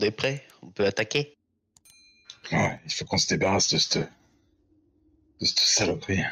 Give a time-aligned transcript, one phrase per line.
[0.00, 0.42] monde est prêt.
[0.62, 1.36] On peut attaquer.
[2.52, 3.98] Ouais, il faut qu'on se débarrasse de cette,
[5.40, 6.22] de cette saloperie.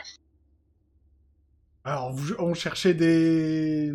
[1.85, 3.93] Alors, vous- on cherchait des...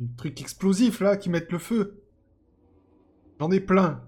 [0.00, 2.02] Des trucs explosifs, là, qui mettent le feu.
[3.38, 4.02] J'en ai plein.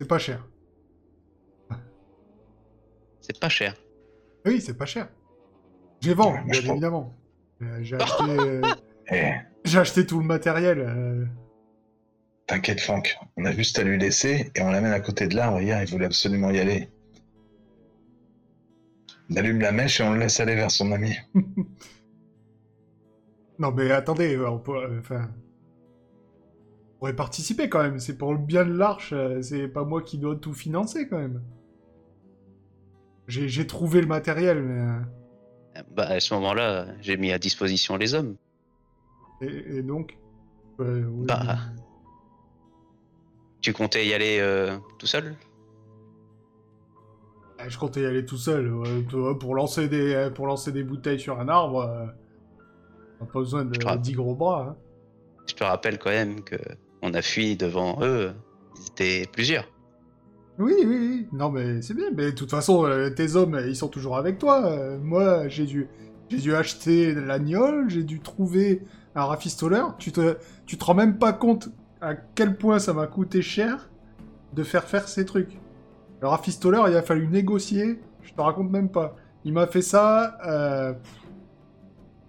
[0.00, 0.46] C'est pas cher.
[3.20, 3.74] C'est pas cher.
[4.46, 5.08] Oui, c'est pas cher.
[6.00, 7.14] Je les vends, Ouais, moi, bien évidemment.
[7.62, 8.62] Euh, J'ai acheté, euh,
[9.10, 9.32] Eh,
[9.64, 10.78] j'ai acheté tout le matériel.
[10.78, 11.26] euh.
[12.48, 13.16] T'inquiète, Franck.
[13.36, 15.60] On a juste à lui laisser et on l'amène à côté de l'arbre.
[15.60, 16.88] Hier, il voulait absolument y aller.
[19.30, 21.14] On allume la mèche et on le laisse aller vers son ami.
[23.60, 24.98] Non, mais attendez, euh, on peut...
[25.00, 25.28] Enfin...
[26.94, 27.98] On pourrait participer, quand même.
[27.98, 29.12] C'est pour le bien de l'arche.
[29.12, 31.42] euh, C'est pas moi qui dois tout financer, quand même.
[33.26, 34.80] J'ai trouvé le matériel, mais...
[35.80, 38.36] euh, Bah, à ce moment-là, j'ai mis à disposition les hommes.
[39.42, 40.16] Et, et donc
[40.78, 41.82] Ouais, ouais, Bah, mais-
[43.60, 45.34] Tu comptais y aller euh, tout seul?
[47.58, 48.72] Ah, Je comptais y aller tout seul.
[48.72, 52.06] ouais, toi, pour, lancer des, pour lancer des bouteilles sur un arbre, euh,
[53.20, 54.68] on n'a pas besoin de Je te 10 gros bras.
[54.70, 54.76] hein.
[55.48, 56.56] Je te rappelle quand même que
[57.02, 58.32] on a fui devant eux.
[58.76, 59.64] Ils étaient plusieurs.
[60.58, 61.28] Oui, oui, oui.
[61.32, 62.10] Non, mais c'est bien.
[62.14, 64.64] Mais de toute façon, euh, tes hommes, ils sont toujours avec toi.
[64.66, 65.88] Euh, moi, j'ai dû,
[66.28, 68.82] j'ai dû acheter l'agnole, j'ai dû trouver
[69.14, 69.96] un rafistoleur.
[69.98, 70.36] Tu te,
[70.66, 71.70] tu te rends même pas compte
[72.00, 73.90] à quel point ça m'a coûté cher
[74.52, 75.58] de faire faire ces trucs.
[76.20, 78.00] Le rafistoleur, il a fallu négocier.
[78.22, 79.16] Je te raconte même pas.
[79.44, 80.36] Il m'a fait ça.
[80.46, 80.94] euh.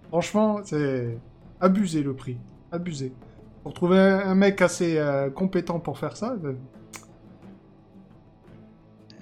[0.08, 1.18] Franchement, c'est
[1.60, 2.36] abusé le prix.
[2.72, 3.12] Abusé.
[3.62, 6.36] Pour trouver un, un mec assez euh, compétent pour faire ça.
[6.44, 6.54] euh,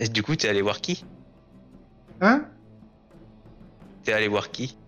[0.01, 1.05] Et du coup, t'es allé voir qui?
[2.21, 2.45] Hein?
[4.05, 4.79] T'es allé voir qui?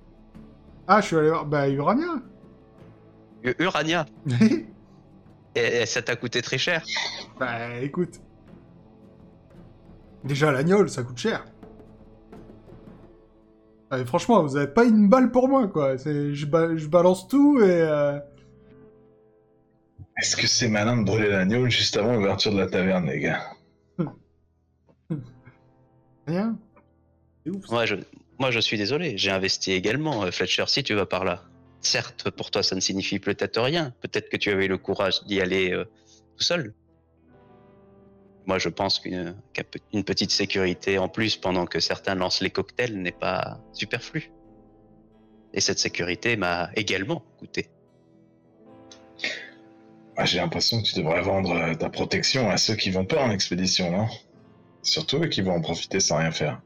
[0.86, 1.46] Ah, je suis allé voir.
[1.46, 2.14] Bah, Urania.
[3.44, 4.06] U- Urania?
[5.54, 6.84] Et, et ça t'a coûté très cher.
[7.38, 8.20] bah, écoute.
[10.24, 11.44] Déjà, l'agnole, ça coûte cher.
[13.90, 15.96] Ah, et franchement, vous avez pas une balle pour moi, quoi.
[15.96, 17.64] Je, ba- je balance tout et.
[17.68, 18.18] euh,
[20.20, 23.42] Est-ce que c'est malin de brûler l'agneau juste avant l'ouverture de la taverne, les gars?
[26.26, 26.56] Rien.
[27.44, 27.66] C'est ouf.
[27.66, 27.72] ça.
[27.72, 27.96] Moi, je,
[28.38, 29.18] moi, je suis désolé.
[29.18, 31.42] J'ai investi également, euh, Fletcher, si tu vas par là.
[31.82, 33.94] Certes, pour toi, ça ne signifie peut-être rien.
[34.00, 35.84] Peut-être que tu avais le courage d'y aller euh,
[36.36, 36.74] tout seul.
[38.46, 42.40] Moi, je pense qu'une qu'un pe- une petite sécurité en plus pendant que certains lancent
[42.40, 44.30] les cocktails n'est pas superflue.
[45.54, 47.70] Et cette sécurité m'a également coûté.
[50.16, 53.22] Ah, J'ai l'impression que tu devrais vendre euh, ta protection à ceux qui vont pas
[53.22, 54.06] en expédition, non?
[54.82, 56.60] Surtout eux qui vont en profiter sans rien faire.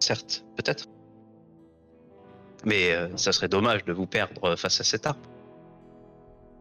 [0.00, 0.86] Certes, peut-être.
[2.64, 5.20] Mais euh, ça serait dommage de vous perdre face à cet arbre.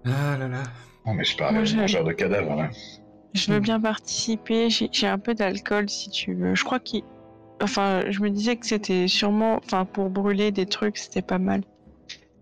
[0.06, 0.64] Ah là là.
[1.06, 2.70] Non, mais je parle Moi, j'ai- mangeurs de cadavres, là.
[3.34, 4.70] Je veux bien participer.
[4.70, 6.54] J'ai j'ai un peu d'alcool si tu veux.
[6.56, 7.04] Je crois qu'il.
[7.62, 9.58] Enfin, je me disais que c'était sûrement.
[9.64, 11.62] Enfin, pour brûler des trucs, c'était pas mal.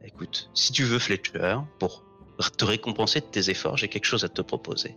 [0.03, 2.03] Écoute, si tu veux Fletcher, pour
[2.57, 4.95] te récompenser de tes efforts, j'ai quelque chose à te proposer.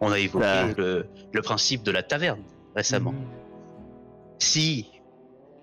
[0.00, 0.66] On a évoqué Bah.
[0.76, 2.42] le, le principe de la taverne
[2.74, 3.12] récemment.
[3.12, 3.24] Mhm.
[4.40, 4.90] Si,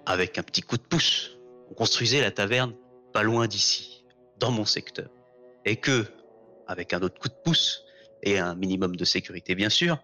[0.06, 1.37] avec un petit coup de pouce,
[1.70, 2.74] on construisait la taverne
[3.14, 4.06] pas loin d'ici,
[4.40, 5.10] dans mon secteur,
[5.66, 6.06] et que,
[6.68, 7.84] avec un autre coup de pouce,
[8.24, 9.98] et un minimum de sécurité bien sûr,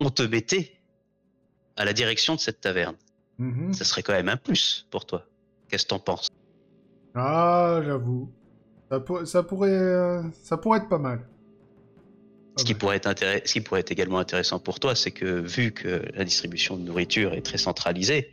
[0.00, 0.72] on te mettait
[1.76, 2.96] à la direction de cette taverne,
[3.38, 3.72] Mhm.
[3.72, 5.24] ça serait quand même un plus pour toi.
[5.68, 6.28] Qu'est-ce que t'en penses?
[7.14, 8.30] Ah, j'avoue.
[8.90, 11.26] Ça, pour- ça pourrait, euh, ça pourrait être pas mal.
[12.56, 12.78] Ce Pas qui, mal.
[12.78, 16.02] pourrait être intéress- ce qui pourrait être également intéressant pour toi, c'est que vu que
[16.14, 18.30] la distribution de nourriture est très centralisée,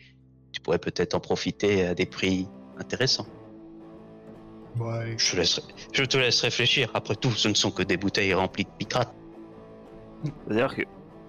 [0.52, 2.48] tu pourrais peut-être en profiter à des prix
[2.78, 3.28] intéressants.
[4.80, 5.62] Ouais, Je te, laisse,
[5.92, 6.92] je te laisse réfléchir.
[6.94, 9.14] Après tout, ce ne sont que des bouteilles remplies de picrate.
[10.24, 10.84] C'est-à-dire que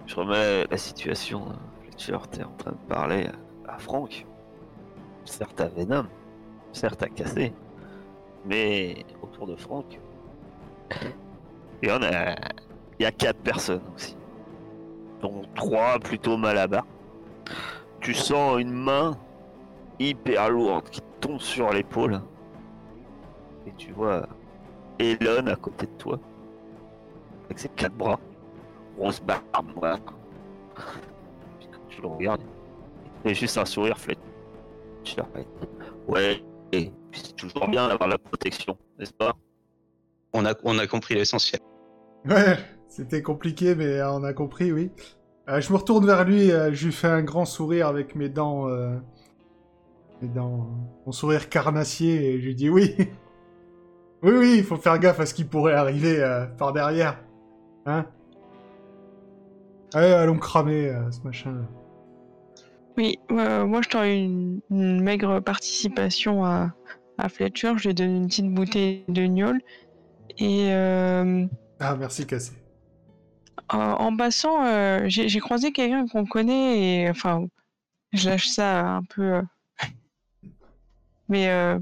[0.05, 1.49] je remets la situation.
[1.49, 3.27] euh, Fletcher, t'es en train de parler
[3.67, 4.25] à Franck.
[5.25, 6.05] Certes à Venom,
[6.71, 7.53] certes à Cassé,
[8.45, 9.99] mais autour de Franck,
[11.83, 12.31] il y en a,
[12.99, 14.15] il y a quatre personnes aussi,
[15.21, 16.85] dont trois plutôt mal à bas.
[18.01, 19.17] Tu sens une main
[19.99, 22.21] hyper lourde qui tombe sur l'épaule,
[23.67, 24.27] et tu vois
[24.99, 26.19] Elon à côté de toi,
[27.45, 28.19] avec ses quatre bras
[28.97, 29.99] grosse barbe noire.
[31.89, 32.41] Tu le regardes,
[33.25, 35.23] il a juste un sourire Fletcher.
[36.07, 36.41] Ouais,
[36.71, 39.33] et c'est toujours bien d'avoir la protection, n'est-ce pas?
[40.33, 41.61] On a, on a compris l'essentiel.
[42.25, 42.57] Ouais,
[42.87, 44.91] c'était compliqué, mais on a compris, oui.
[45.49, 48.29] Euh, je me retourne vers lui, euh, je lui fais un grand sourire avec mes
[48.29, 48.95] dents, euh,
[50.21, 50.67] mes dents,
[51.05, 52.95] mon sourire carnassier, et je lui dis oui.
[54.23, 56.23] oui, oui, il faut faire gaffe à ce qui pourrait arriver
[56.57, 57.23] par derrière.
[57.85, 58.05] Hein
[59.93, 61.65] Allez, allons cramer ce machin.
[62.99, 66.73] Oui, euh, moi je t'aurais une, une maigre participation à,
[67.17, 67.73] à Fletcher.
[67.77, 69.61] Je lui ai donné une petite bouteille de gnôle.
[70.37, 71.45] Et euh,
[71.79, 72.51] Ah, merci, Cassé.
[73.69, 77.45] En- en passant, euh, j'ai j'ai croisé quelqu'un qu'on connaît et enfin,
[78.13, 79.35] je lâche ça un peu.
[79.35, 79.41] euh,
[81.27, 81.79] Mais euh.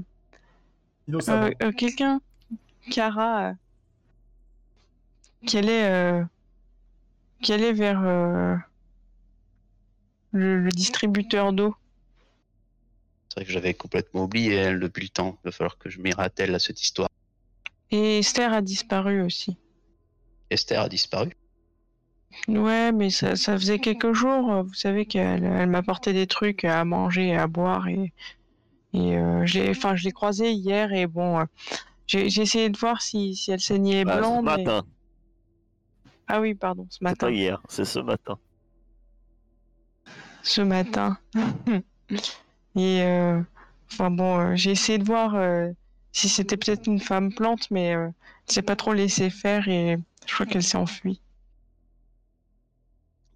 [1.28, 2.20] Euh, euh, quelqu'un,
[2.90, 3.52] Cara, euh,
[5.46, 6.22] qui allait, euh,
[7.42, 8.56] qui allait vers euh,
[10.32, 11.74] le, le distributeur d'eau.
[13.30, 15.38] C'est vrai que j'avais complètement oublié elle depuis le temps.
[15.42, 17.08] Il va falloir que je m'y rappelle à cette histoire.
[17.90, 19.56] Et Esther a disparu aussi.
[20.50, 21.30] Esther a disparu.
[22.46, 24.52] Ouais, mais ça, ça faisait quelques jours.
[24.52, 28.12] euh, Vous savez qu'elle elle m'apportait des trucs à manger et à boire et,
[28.92, 31.44] et euh, j'ai, enfin, je l'ai croisée hier et bon, euh,
[32.06, 34.38] j'ai j'ai essayé de voir si, si elle saignait Bah, blanc.
[34.40, 34.82] ce mais- matin,
[36.26, 37.26] Ah oui, pardon, ce c'est matin.
[37.26, 38.38] pas hier, c'est ce matin.
[40.42, 41.18] ce matin.
[42.76, 43.40] Et euh,
[43.90, 45.34] enfin bon, j'ai essayé de voir
[46.12, 48.12] si c'était peut-être une femme plante, mais elle
[48.46, 51.20] s'est pas trop laissé faire et je crois qu'elle s'est enfuie.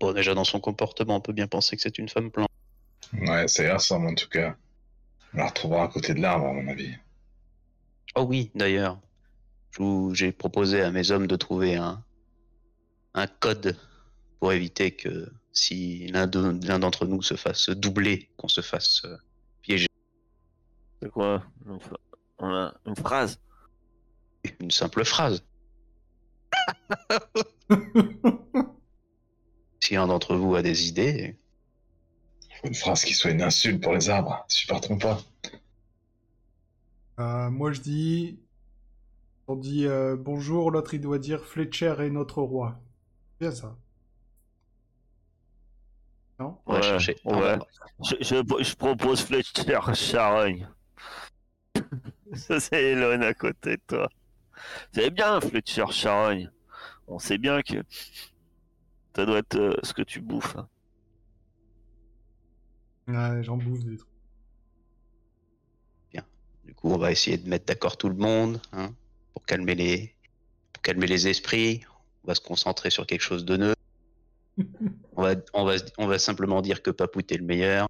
[0.03, 2.49] Bon, déjà dans son comportement, on peut bien penser que c'est une femme plante.
[3.13, 4.57] Ouais, ça y ressemble en tout cas.
[5.33, 6.93] On la retrouvera à côté de l'arbre, à mon avis.
[8.17, 8.99] Oh oui, d'ailleurs,
[10.13, 12.05] j'ai proposé à mes hommes de trouver un,
[13.15, 13.79] un code
[14.41, 19.03] pour éviter que si l'un de- l'un d'entre nous se fasse doubler, qu'on se fasse
[19.05, 19.17] euh,
[19.61, 19.87] piéger.
[21.01, 21.45] C'est quoi
[22.39, 23.39] on a une phrase?
[24.59, 25.45] Une simple phrase.
[29.93, 31.37] Si un d'entre vous a des idées,
[32.63, 35.21] Faut une phrase qui soit une insulte pour les arbres, si je ne trompe pas.
[37.21, 38.39] Euh, moi, je dis.
[39.49, 42.81] On dit euh, bonjour, l'autre il doit dire Fletcher est notre roi.
[43.39, 43.77] Bien ça.
[46.39, 46.59] Non?
[46.67, 47.13] On va Ouais, chercher.
[47.13, 47.21] ouais.
[47.25, 47.59] on va-
[48.03, 50.69] je, je- je propose Fletcher Charogne.
[52.35, 54.09] C'est Elon à côté de toi.
[54.93, 56.51] C'est bien, Fletcher Charogne.
[57.09, 57.83] On sait bien que
[59.15, 60.57] ça doit être euh, ce que tu bouffes.
[60.57, 60.69] hein.
[63.09, 64.09] Ouais, j'en bouffe des trucs.
[66.65, 68.95] Du coup, on va essayer de mettre d'accord tout le monde hein,
[69.35, 70.15] pour calmer les
[70.73, 71.83] pour calmer les esprits.
[72.23, 73.83] On va se concentrer sur quelque chose de neutre.
[75.17, 77.89] On va, on va, on va simplement dire que Papout est le meilleur.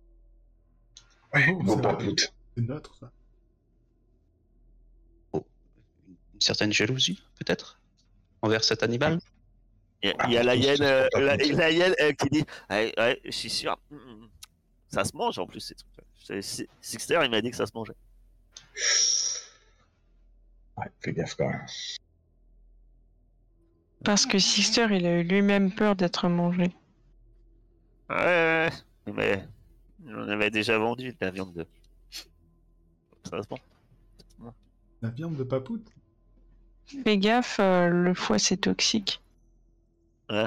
[1.34, 2.34] Ouais, Oh, bon c'est papout.
[2.56, 3.12] C'est neutre, ça.
[5.34, 7.78] Une certaine jalousie, peut-être,
[8.40, 9.20] envers cet animal?
[10.02, 11.52] Il y a, Ah, il y a la je hyène, euh, pas la, compte.
[11.52, 14.28] la hyène euh, qui dit ouais, ouais, je suis sûr, mm, mm,
[14.88, 16.42] ça se mange en plus ces trucs.
[16.80, 17.94] Sixter, il m'a dit que ça se mangeait.
[20.76, 21.66] Ouais, fais gaffe quand même.
[24.04, 26.72] Parce que Sixter, il a eu lui-même peur d'être mangé.
[28.10, 28.70] Ouais, ouais,
[29.06, 29.12] ouais.
[29.12, 29.46] mais
[30.08, 31.66] on avait déjà vendu de la viande de.
[32.10, 33.60] Ça se mange.
[35.00, 35.86] La viande de papoute?
[37.04, 39.21] Fais gaffe, euh, le foie c'est toxique.
[40.30, 40.46] Ouais.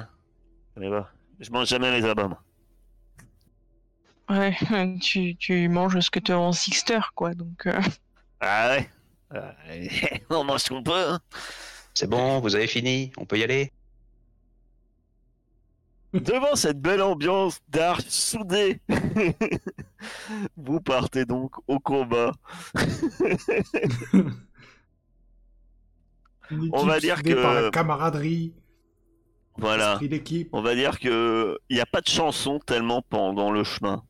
[0.78, 2.42] Mais bah, je mange jamais les abats, moi.
[4.30, 4.56] Ouais,
[5.02, 7.34] tu, tu manges ce que te rend Sixter, quoi.
[7.34, 7.80] Donc, euh,
[8.40, 8.90] Ah ouais.
[9.34, 10.24] Ouais.
[10.30, 10.94] on mange ce qu'on peut.
[11.10, 11.20] Hein.
[11.94, 13.72] C'est bon, vous avez fini, on peut y aller.
[16.14, 18.80] Devant cette belle ambiance d'art soudé,
[20.58, 22.32] vous partez donc au combat.
[26.72, 28.54] On va dire soudée que- par la camaraderie,
[29.58, 30.00] Voilà.
[30.52, 34.04] On va dire que il n'y a pas de chanson tellement pendant le chemin.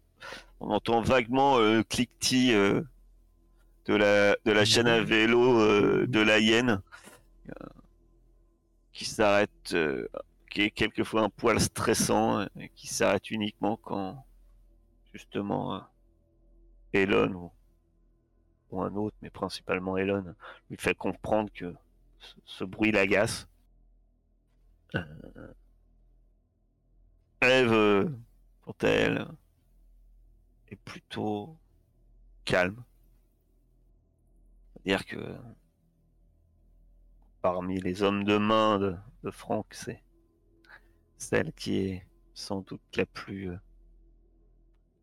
[0.59, 2.81] On entend vaguement euh, le cliquetis euh,
[3.85, 6.81] de la de la chaîne à vélo euh, de la hyène
[7.49, 7.65] euh,
[8.91, 10.07] qui s'arrête, euh,
[10.49, 14.25] qui est quelquefois un poil stressant, euh, et qui s'arrête uniquement quand
[15.13, 15.79] justement euh,
[16.93, 17.51] Elon ou,
[18.71, 20.33] ou un autre, mais principalement Elon,
[20.69, 21.75] lui fait comprendre que
[22.19, 23.47] ce, ce bruit l'agace.
[27.41, 28.11] Eve,
[28.61, 29.27] quant à elle,
[30.69, 31.57] est plutôt
[32.43, 32.83] calme.
[34.73, 35.37] C'est-à-dire que
[37.41, 40.01] parmi les hommes de main de, de Franck, c'est
[41.17, 43.57] celle qui est sans doute la plus euh,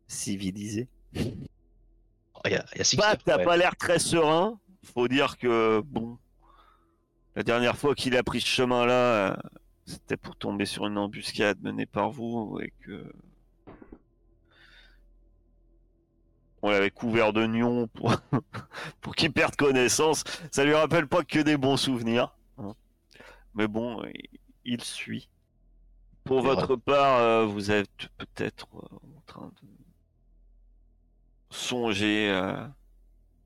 [0.07, 0.87] civilisée.
[1.15, 3.45] Oh, y a, y Bah, t'as ouais.
[3.45, 4.59] pas l'air très serein.
[4.93, 6.17] Faut dire que, bon,
[7.35, 9.35] la dernière fois qu'il a pris ce chemin-là, euh,
[9.85, 13.11] c'était pour tomber sur une embuscade menée par vous et que.
[16.61, 18.15] On l'avait couvert de nions pour,
[19.01, 20.23] pour qu'il perde connaissance.
[20.49, 22.33] Ça lui rappelle pas que des bons souvenirs.
[22.57, 22.73] hein.
[23.53, 24.01] Mais bon,
[24.63, 25.29] il, suit.
[26.23, 29.67] Pour votre part, euh, vous êtes peut-être euh, en train de
[31.49, 32.65] songer euh,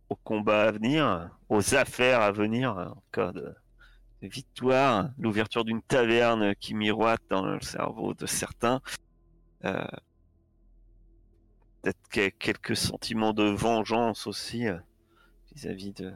[0.10, 3.54] au combat à venir, aux affaires à venir, en cas de
[4.22, 8.82] victoire, l'ouverture d'une taverne qui miroite dans le cerveau de certains.
[9.66, 9.86] Euh,
[11.82, 14.78] peut-être que- quelques sentiments de vengeance aussi euh,
[15.54, 16.14] vis-à-vis de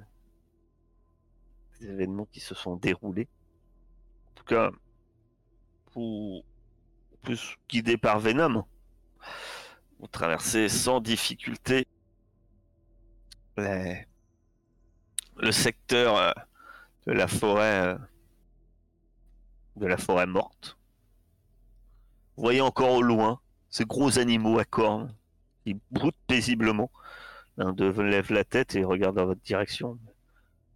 [1.80, 3.28] des événements qui se sont déroulés.
[4.30, 4.70] En tout cas,
[5.94, 6.44] vous,
[7.24, 8.66] plus guidé par Venom,
[10.00, 11.88] vous traversez sans difficulté
[13.58, 16.32] le secteur euh,
[17.08, 17.98] de la forêt euh,
[19.78, 20.78] de la forêt morte.
[22.36, 23.40] Vous voyez encore au loin
[23.70, 25.16] ces gros animaux à cornes
[25.64, 26.92] qui broutent paisiblement.
[27.58, 29.98] L'un d'eux lève la tête et regarde dans votre direction.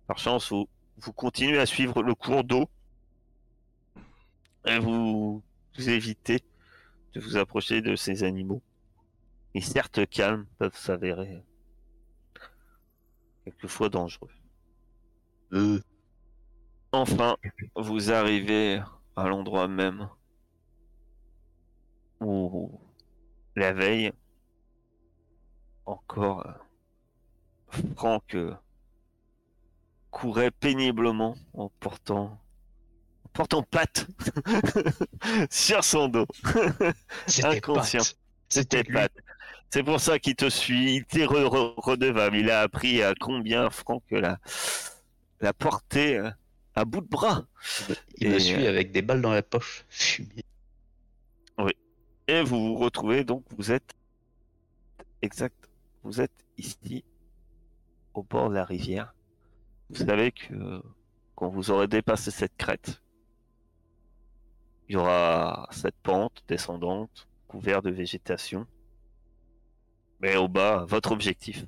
[0.07, 0.67] Par chance, vous,
[0.97, 2.69] vous continuez à suivre le cours d'eau
[4.65, 5.43] et vous,
[5.77, 6.39] évitez
[7.13, 8.61] de vous approcher de ces animaux.
[9.53, 11.43] Et certes calmes peuvent s'avérer
[13.43, 14.31] quelquefois dangereux.
[15.53, 15.79] Euh,
[17.01, 17.35] Enfin,
[17.75, 18.81] vous arrivez
[19.15, 20.07] à l'endroit même
[22.21, 22.71] où
[23.55, 24.11] la veille,
[25.85, 28.53] encore, euh, Franck euh,
[30.09, 32.39] courait péniblement en portant,
[33.25, 34.07] en portant patte
[35.49, 36.25] sur son dos.
[37.27, 38.03] C'était Inconscient.
[38.47, 38.93] C'était lui.
[38.93, 39.11] Pat.
[39.69, 40.95] C'est pour ça qu'il te suit.
[40.95, 42.37] Il t'est re- re- redevable.
[42.37, 44.37] Il a appris à combien Franck la,
[45.41, 46.29] la porter euh,
[46.75, 47.47] à bout de bras.
[48.17, 49.85] Il me suit euh, avec des balles dans la poche.
[49.89, 50.43] Fumier.
[52.27, 53.93] Et vous vous retrouvez donc, vous êtes
[55.21, 55.69] exact,
[56.03, 57.03] vous êtes ici
[58.15, 59.13] au bord de la rivière.
[59.89, 60.81] Vous savez que
[61.35, 62.99] quand vous aurez dépassé cette crête,
[64.89, 68.65] il y aura cette pente descendante couverte de végétation.
[70.19, 71.65] Mais au bas, votre objectif,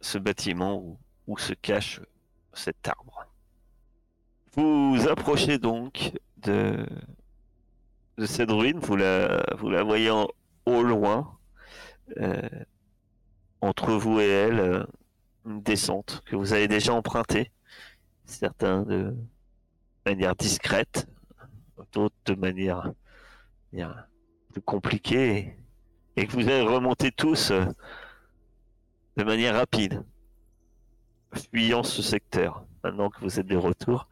[0.00, 2.00] ce bâtiment où, où se cache
[2.52, 3.26] cet arbre.
[4.54, 6.86] Vous approchez donc de,
[8.26, 10.10] cette ruine, vous la, vous la voyez
[10.66, 11.38] au loin,
[12.18, 12.48] euh,
[13.62, 14.84] entre vous et elle, euh,
[15.46, 17.50] une descente que vous avez déjà empruntée,
[18.26, 19.16] certains de
[20.04, 21.08] manière discrète,
[21.92, 22.92] d'autres de manière,
[24.52, 25.56] plus compliquée,
[26.16, 27.64] et que vous avez remonté tous euh,
[29.16, 30.04] de manière rapide,
[31.34, 32.64] fuyant ce secteur.
[32.84, 34.08] Maintenant que vous êtes de retour,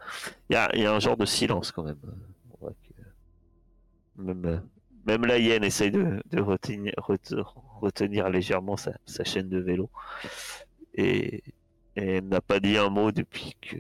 [0.49, 1.99] il y a, un genre de silence quand même.
[5.07, 7.43] Même, la hyène essaye de, retenir, rete-
[7.81, 9.91] retenir légèrement sa, chaîne de vélo.
[10.95, 11.43] Et,
[11.97, 13.79] et elle n'a pas dit un mot depuis que.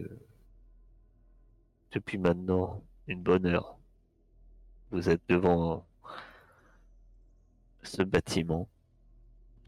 [1.92, 3.76] Depuis maintenant une bonne heure.
[4.90, 5.86] Vous êtes devant
[7.82, 8.68] ce bâtiment.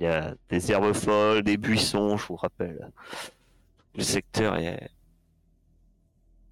[0.00, 2.91] Il y a des herbes folles, des buissons, je vous rappelle.
[3.94, 4.90] Le secteur est,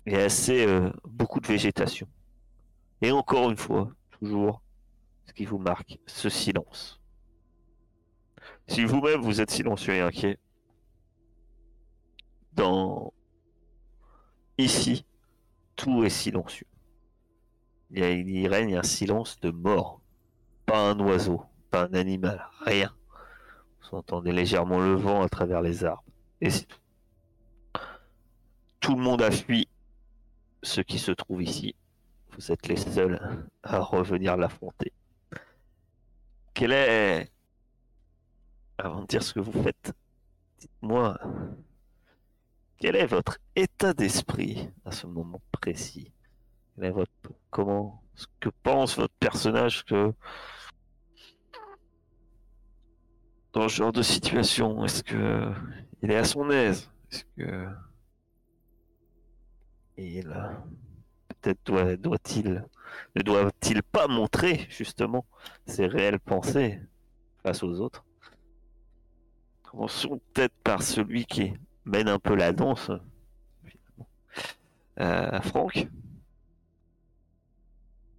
[0.06, 2.06] est assez euh, beaucoup de végétation.
[3.02, 4.62] Et encore une fois, toujours,
[5.26, 7.00] ce qui vous marque, ce silence.
[8.68, 10.38] Si vous-même vous êtes silencieux et inquiet,
[12.52, 13.12] dans
[14.58, 15.06] ici,
[15.76, 16.66] tout est silencieux.
[17.90, 20.00] Il, y il règne un silence de mort.
[20.66, 22.94] Pas un oiseau, pas un animal, rien.
[23.82, 26.04] Vous entendez légèrement le vent à travers les arbres.
[26.40, 26.78] Et c'est tout.
[28.80, 29.68] Tout le monde a fui
[30.62, 31.74] ce qui se trouve ici.
[32.32, 34.92] Vous êtes les seuls à revenir l'affronter.
[36.54, 37.30] Quel est...
[38.78, 39.92] Avant de dire ce que vous faites,
[40.58, 41.18] dites-moi,
[42.78, 46.12] quel est votre état d'esprit à ce moment précis?
[47.50, 48.02] Comment...
[48.14, 50.12] Ce que pense votre personnage que...
[53.52, 55.52] Dans ce genre de situation, est-ce que
[56.02, 56.90] il est à son aise?
[60.00, 60.28] Il
[61.40, 62.64] peut-être doit, doit-il
[63.14, 65.24] ne doit-il pas montrer justement
[65.66, 66.80] ses réelles pensées
[67.42, 68.04] face aux autres?
[69.62, 71.52] Commençons peut-être par celui qui
[71.84, 72.90] mène un peu la danse.
[74.98, 75.86] Euh, Franck?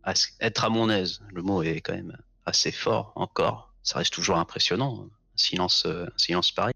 [0.08, 3.74] S- Être à mon aise, le mot est quand même assez fort encore.
[3.84, 6.74] Ça reste toujours impressionnant, un silence, euh, un silence pareil.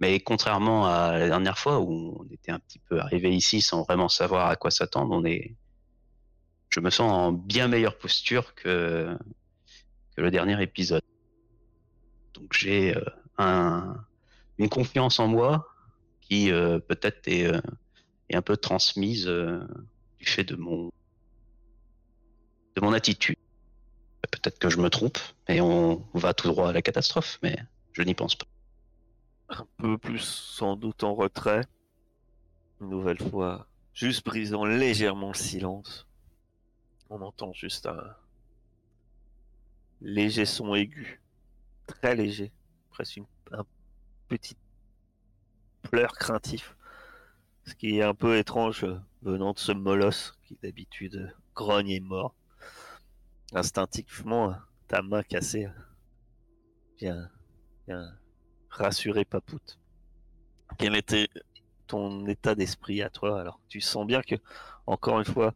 [0.00, 3.82] Mais contrairement à la dernière fois où on était un petit peu arrivé ici sans
[3.82, 5.54] vraiment savoir à quoi s'attendre, on est,
[6.70, 9.16] je me sens en bien meilleure posture que
[10.14, 11.02] que le dernier épisode.
[12.34, 13.04] Donc j'ai euh,
[13.38, 13.96] un,
[14.58, 15.68] une confiance en moi
[16.20, 17.60] qui euh, peut-être est, euh,
[18.28, 19.60] est un peu transmise euh,
[20.18, 20.90] du fait de mon
[22.82, 23.36] mon attitude.
[24.30, 27.56] Peut-être que je me trompe et on va tout droit à la catastrophe, mais
[27.94, 28.46] je n'y pense pas.
[29.48, 31.64] Un peu plus sans doute en retrait.
[32.80, 36.06] Une nouvelle fois, juste brisant légèrement le silence.
[37.08, 38.16] On entend juste un
[40.00, 41.22] léger son aigu,
[41.86, 42.52] très léger,
[42.90, 43.20] presque
[43.52, 43.64] un
[44.28, 44.56] petit
[45.82, 46.76] pleur craintif.
[47.64, 52.00] Ce qui est un peu étrange euh, venant de ce molosse qui d'habitude grogne et
[52.00, 52.34] mord.
[53.52, 54.54] Instinctivement,
[54.88, 55.68] ta main cassée
[56.98, 57.30] vient,
[57.86, 58.16] vient
[58.76, 59.78] rassurer Papout.
[60.78, 61.28] Quel était
[61.86, 63.60] ton état d'esprit à toi alors?
[63.68, 64.34] Tu sens bien que,
[64.86, 65.54] encore une fois,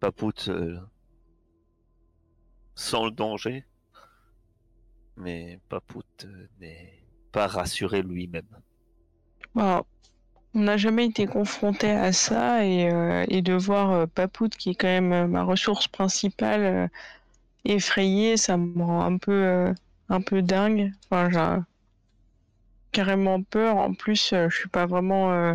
[0.00, 0.78] Papout euh,
[2.74, 3.64] sent le danger,
[5.16, 8.46] mais Papout euh, n'est pas rassuré lui-même.
[9.54, 9.84] Bon,
[10.54, 14.86] on n'a jamais été confronté à ça et, euh, de voir Papout, qui est quand
[14.86, 16.90] même ma ressource principale,
[17.64, 19.74] effrayé, ça me rend un peu,
[20.08, 20.92] un dingue.
[21.10, 21.64] Enfin,
[22.92, 23.76] carrément peur.
[23.76, 25.54] En plus, euh, je suis pas vraiment euh,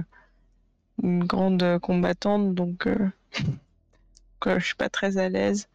[1.01, 3.09] une grande combattante, donc euh,
[4.39, 5.67] que je suis pas très à l'aise.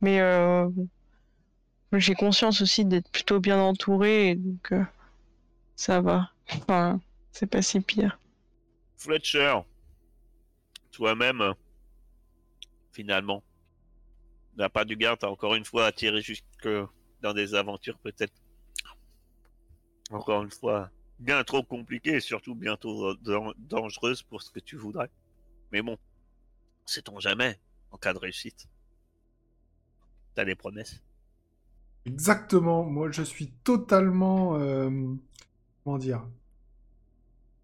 [0.00, 0.68] Mais euh,
[1.92, 4.84] j'ai conscience aussi d'être plutôt bien entourée, et donc euh,
[5.76, 6.30] ça va.
[6.50, 7.00] Enfin,
[7.32, 8.18] c'est pas si pire.
[8.96, 9.60] Fletcher,
[10.92, 11.52] toi-même, euh,
[12.92, 13.42] finalement,
[14.56, 16.68] n'a pas du garde, t'as encore une fois attiré jusque
[17.20, 18.32] dans des aventures peut-être,
[20.10, 24.76] encore une fois, bien trop compliquées et surtout bientôt dan- dangereuses pour ce que tu
[24.76, 25.10] voudrais.
[25.72, 25.98] Mais bon,
[26.86, 27.60] sait-on jamais,
[27.92, 28.68] en cas de réussite.
[30.34, 31.00] T'as des promesses.
[32.06, 32.84] Exactement.
[32.84, 34.90] Moi, je suis totalement, euh,
[35.84, 36.26] comment dire,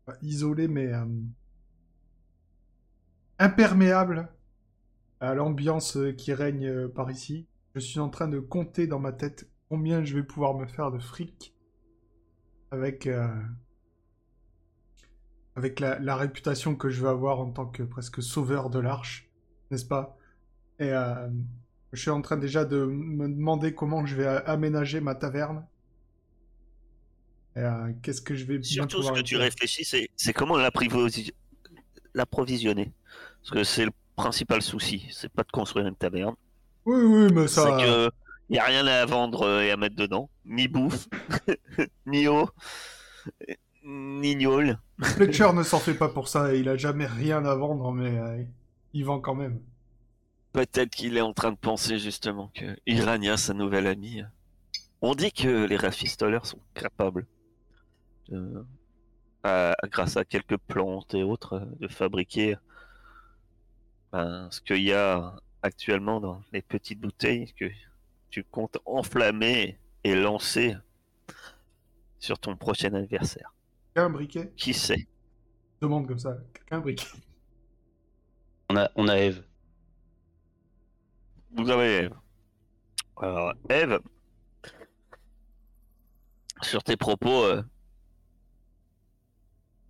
[0.05, 1.05] pas isolé, mais euh,
[3.39, 4.31] imperméable
[5.21, 7.47] à l'ambiance euh, qui règne euh, par ici.
[7.75, 10.91] Je suis en train de compter dans ma tête combien je vais pouvoir me faire
[10.93, 11.52] de fric
[12.73, 13.29] avec euh,
[15.55, 19.31] avec la, la réputation que je vais avoir en tant que presque sauveur de l'arche,
[19.71, 20.17] n'est-ce pas?
[20.79, 21.29] Et euh,
[21.93, 25.67] je suis en train déjà de me demander comment je vais aménager ma taverne.
[27.55, 30.57] Et, euh, qu'est-ce que je vais Surtout ce que tu réfléchis, c'est, c'est comment
[32.15, 32.95] l'approvisionner?
[33.43, 35.07] Parce que c'est le principal souci.
[35.11, 36.35] C'est pas de construire une taverne.
[36.87, 37.77] Oui, oui, mais ça.
[37.79, 38.11] que
[38.57, 40.29] y a rien à vendre euh, et à mettre dedans.
[40.45, 41.09] Ni bouffe,
[42.07, 42.49] ni eau,
[43.85, 44.79] ni gnôle.
[45.03, 46.55] Fletcher ne s'en fait pas pour ça.
[46.55, 48.43] Il a jamais rien à vendre, mais euh,
[48.93, 49.61] il vend quand même.
[50.53, 54.23] Peut-être qu'il est en train de penser justement que Irania, sa nouvelle amie.
[55.01, 57.27] On dit que les rafistoleurs sont capables,
[58.29, 58.65] de-
[59.43, 62.57] à- grâce à quelques plantes et autres, euh, de fabriquer
[64.13, 67.65] ben, ce qu'il y a actuellement dans les petites bouteilles que
[68.33, 70.75] tu comptes enflammer et lancer
[72.19, 73.55] sur ton prochain adversaire.
[73.95, 74.51] Un briquet?
[74.57, 75.07] Qui sait?
[75.81, 76.39] Je demande comme ça.
[76.71, 77.07] Un briquet?
[78.71, 79.45] On a, on a Eve.
[81.55, 82.15] Vous avez Eve.
[83.19, 84.01] Alors, Eve,
[86.63, 87.63] sur tes propos, euh,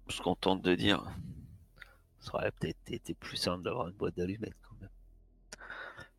[0.08, 1.04] je suis content de dire,
[2.18, 4.90] ça aurait peut-être été plus simple d'avoir une boîte d'allumettes quand même.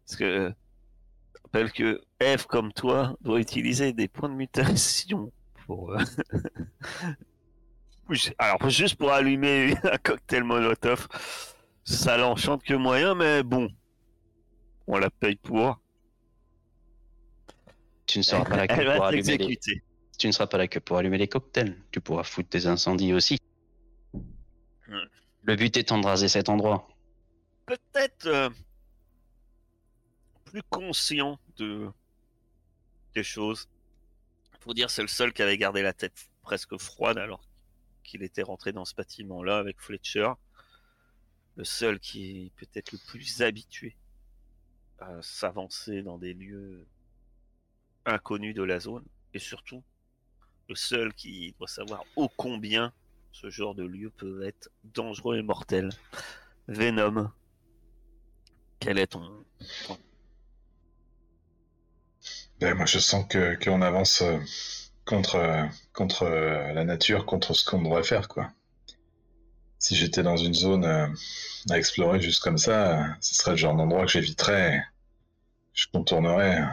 [0.06, 0.52] Parce que, euh,
[1.54, 5.32] rappelle que Eve, comme toi, doit utiliser des points de mutation
[5.66, 5.92] pour.
[5.92, 6.04] euh,
[8.38, 11.08] Alors, juste pour allumer un cocktail Molotov,
[11.84, 13.70] ça l'enchante que moyen, mais bon,
[14.88, 15.80] on la paye pour.
[18.06, 19.60] Tu ne seras pas là que pour allumer les...
[20.20, 21.78] Tu ne seras pas là que pour allumer les cocktails.
[21.92, 23.40] Tu pourras foutre des incendies aussi.
[24.14, 25.06] Hmm.
[25.44, 26.88] Le but étant de raser cet endroit.
[27.66, 28.50] Peut-être euh,
[30.62, 31.90] conscient de
[33.14, 33.68] des choses.
[34.60, 37.44] Faut dire, c'est le seul qui avait gardé la tête presque froide alors
[38.04, 40.32] qu'il était rentré dans ce bâtiment-là avec Fletcher.
[41.56, 43.96] Le seul qui peut-être le plus habitué
[45.00, 46.88] à s'avancer dans des lieux
[48.06, 49.84] inconnus de la zone et surtout
[50.70, 52.94] le seul qui doit savoir ô combien
[53.32, 55.90] ce genre de lieu peut être dangereux et mortel.
[56.68, 57.32] Venom,
[58.80, 59.46] quel est ton...
[62.64, 64.40] Ben, moi, je sens que qu'on avance euh,
[65.04, 68.54] contre, euh, contre euh, la nature, contre ce qu'on devrait faire, quoi.
[69.80, 74.06] Si j'étais dans une zone à explorer juste comme ça, ce serait le genre d'endroit
[74.06, 74.82] que j'éviterais,
[75.74, 76.64] je contournerais,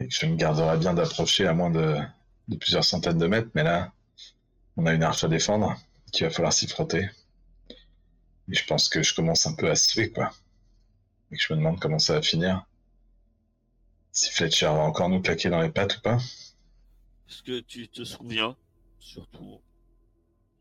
[0.00, 2.00] et que je me garderais bien d'approcher à moins de,
[2.58, 3.50] plusieurs centaines de mètres.
[3.54, 3.92] Mais là,
[4.76, 7.08] on a une arche à défendre, qu'il va falloir s'y frotter.
[8.50, 10.32] Et je pense que je commence un peu à se quoi.
[11.30, 12.66] et que je me demande comment ça va finir.
[14.12, 16.18] Si Fletcher va encore nous claquer dans les pattes ou pas.
[17.28, 18.56] Est-ce que tu te souviens,
[18.98, 19.62] surtout,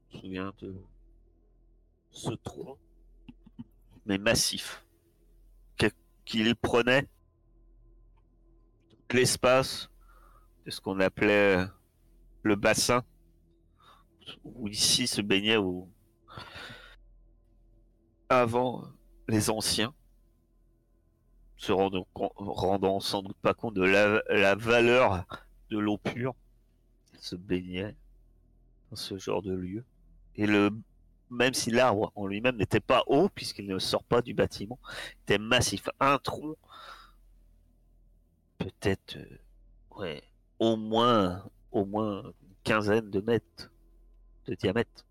[0.09, 0.73] tu souviens de
[2.11, 2.77] ce tronc,
[4.05, 4.85] mais massif,
[6.23, 7.09] qu'il prenait
[9.11, 9.89] l'espace
[10.65, 11.65] de ce qu'on appelait
[12.43, 13.03] le bassin,
[14.45, 15.91] où ici se baignaient ou
[18.29, 18.87] avant
[19.27, 19.93] les anciens,
[21.61, 25.25] se rendant, sans doute pas compte de la, valeur
[25.69, 26.33] de l'eau pure,
[27.19, 27.95] se baignaient
[28.89, 29.85] dans ce genre de lieu.
[30.37, 30.71] Et le,
[31.29, 34.79] même si l'arbre en lui-même n'était pas haut, puisqu'il ne sort pas du bâtiment,
[35.23, 35.87] était massif.
[35.99, 36.55] Un tronc,
[38.57, 40.23] peut-être, euh, ouais,
[40.57, 43.71] au moins, au moins une quinzaine de mètres
[44.47, 45.05] de diamètre.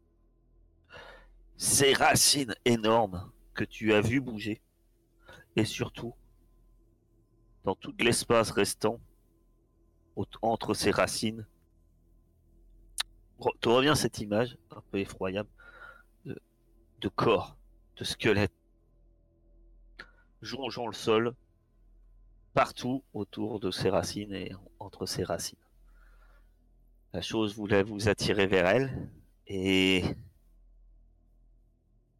[1.56, 4.60] Ces racines énormes que tu as vu bouger,
[5.54, 6.12] et surtout,
[7.64, 9.00] dans tout l'espace restant
[10.42, 11.46] entre ces racines,
[13.60, 15.48] te revient cette image un peu effroyable
[16.24, 17.56] de, corps,
[17.96, 18.52] de squelette,
[20.42, 21.34] jongeant le sol
[22.52, 25.58] partout autour de ces racines et entre ces racines.
[27.12, 29.10] La chose voulait vous attirer vers elle
[29.46, 30.04] et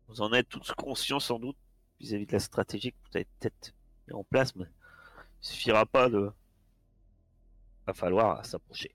[0.08, 1.56] vous en êtes tous conscients sans doute
[2.00, 3.74] vis-à-vis de la stratégie que vous avez peut-être
[4.08, 4.66] mis en place, mais
[5.42, 6.30] il suffira pas de.
[7.86, 8.94] Va falloir s'approcher.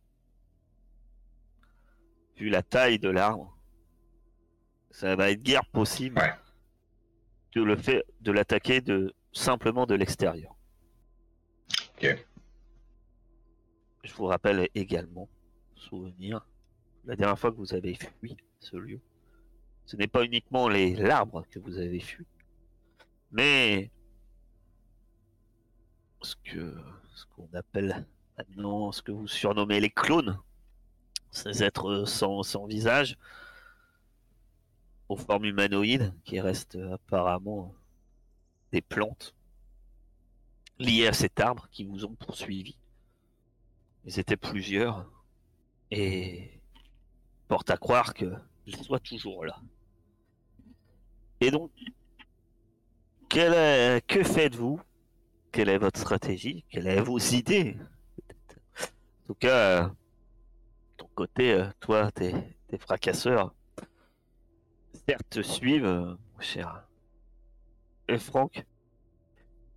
[2.38, 3.58] Vu la taille de l'arbre,
[4.92, 6.34] ça va être guère possible Ouais.
[7.54, 10.56] de le faire, de l'attaquer de simplement de l'extérieur.
[11.98, 12.26] Ok.
[14.04, 15.28] Je vous rappelle également,
[15.76, 16.46] souvenir,
[17.06, 19.00] la dernière fois que vous avez fui ce lieu,
[19.86, 22.26] ce n'est pas uniquement les l'arbre que vous avez fui,
[23.32, 23.90] mais
[26.26, 26.76] ce que
[27.14, 28.06] ce qu'on appelle
[28.38, 30.38] maintenant, ce que vous surnommez les clones,
[31.32, 33.18] ces êtres sans, sans visage,
[35.08, 37.74] aux formes humanoïdes, qui restent apparemment
[38.72, 39.34] des plantes
[40.80, 42.76] liées à cet arbre qui vous ont poursuivi.
[44.04, 45.10] Ils étaient plusieurs
[45.92, 46.60] et
[47.48, 49.62] porte à croire qu'ils soient toujours là.
[51.40, 51.72] Et donc,
[53.36, 54.82] est- que faites-vous
[55.56, 57.78] Quelle est votre stratégie Quelles sont vos idées
[58.82, 59.90] En tout cas, euh,
[60.98, 62.34] ton côté, euh, toi, tes,
[62.78, 63.56] fracasseurs,
[65.08, 66.86] certes te suivent, euh, mon cher.
[68.10, 68.66] Et Franck,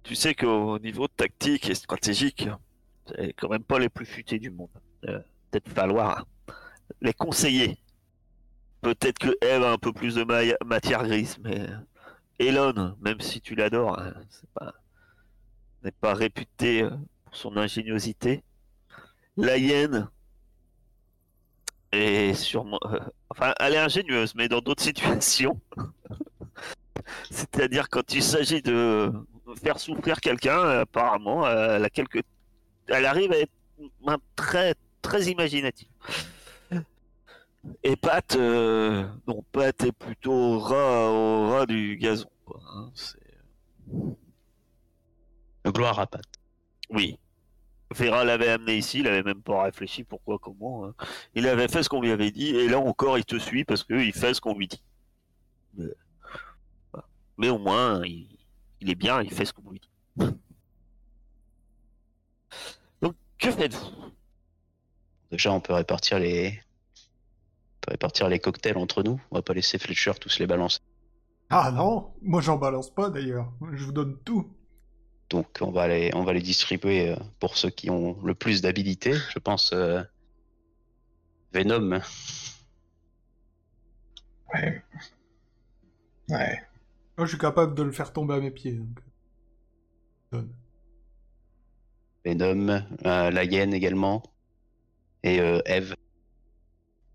[0.03, 2.49] tu sais qu'au niveau tactique et stratégique,
[3.07, 4.71] c'est quand même pas les plus futés du monde.
[5.03, 6.27] Peut-être falloir
[7.01, 7.79] les conseiller.
[8.81, 11.69] Peut-être que Eve a un peu plus de ma- matière grise, mais
[12.41, 14.75] Elon, même si tu l'adores, hein, c'est pas
[15.89, 16.91] n'est pas réputé euh,
[17.25, 18.43] pour son ingéniosité.
[19.37, 20.09] La hyène
[21.93, 22.99] est sûrement, euh,
[23.31, 25.59] enfin, elle est ingénieuse, mais dans d'autres situations.
[27.31, 29.11] C'est-à-dire quand il s'agit de
[29.63, 32.19] faire souffrir quelqu'un, apparemment, elle a quelque,
[32.89, 35.89] elle arrive à être très très imaginative.
[37.83, 42.29] Et Pat, euh, non, Pat est plutôt au ras, au ras du gazon.
[42.55, 43.19] Hein, c'est-
[45.73, 46.25] Gloire à Pat.
[46.91, 47.19] Oui.
[47.95, 50.87] Vera l'avait amené ici, il avait même pas réfléchi pourquoi, comment.
[50.87, 50.95] hein.
[51.35, 53.83] Il avait fait ce qu'on lui avait dit, et là encore il te suit parce
[53.83, 54.83] qu'il fait ce qu'on lui dit.
[55.75, 55.87] Mais.
[57.39, 58.29] Mais au moins, il,
[58.81, 60.27] il est bien, il fait ce qu'on lui dit.
[63.01, 63.91] Donc, que faites-vous?
[65.31, 66.59] Déjà, on peut répartir les.
[66.59, 69.21] on peut répartir les cocktails entre nous.
[69.31, 70.81] On va pas laisser Fletcher tous les balancer.
[71.51, 73.51] Ah non, moi j'en balance pas d'ailleurs.
[73.73, 74.53] Je vous donne tout.
[75.31, 78.63] Donc, on va les, on va les distribuer euh, pour ceux qui ont le plus
[78.63, 79.13] d'habilité.
[79.15, 80.03] Je pense euh,
[81.53, 82.01] Venom.
[84.55, 84.83] Ouais.
[86.31, 86.63] Ouais.
[87.17, 88.73] Moi je suis capable de le faire tomber à mes pieds.
[88.73, 89.01] donc.
[90.33, 90.55] Donne.
[92.25, 92.69] Venom,
[93.05, 94.23] euh, la hyène également.
[95.23, 95.95] Et euh, Eve.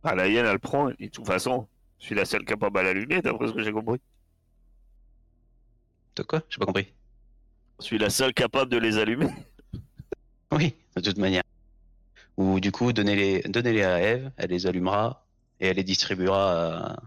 [0.04, 1.68] Ah, la hyène, elle prend, et de toute façon,
[2.00, 4.02] je suis la seule capable à l'allumer, d'après ce que j'ai compris.
[6.18, 6.42] De quoi?
[6.50, 6.94] J'ai pas compris.
[7.80, 9.30] Je suis la seule capable de les allumer.
[10.52, 11.42] Oui, de toute manière.
[12.38, 15.26] Ou du coup, donnez-les donnez -les à Eve, elle les allumera
[15.60, 17.04] et elle les distribuera à,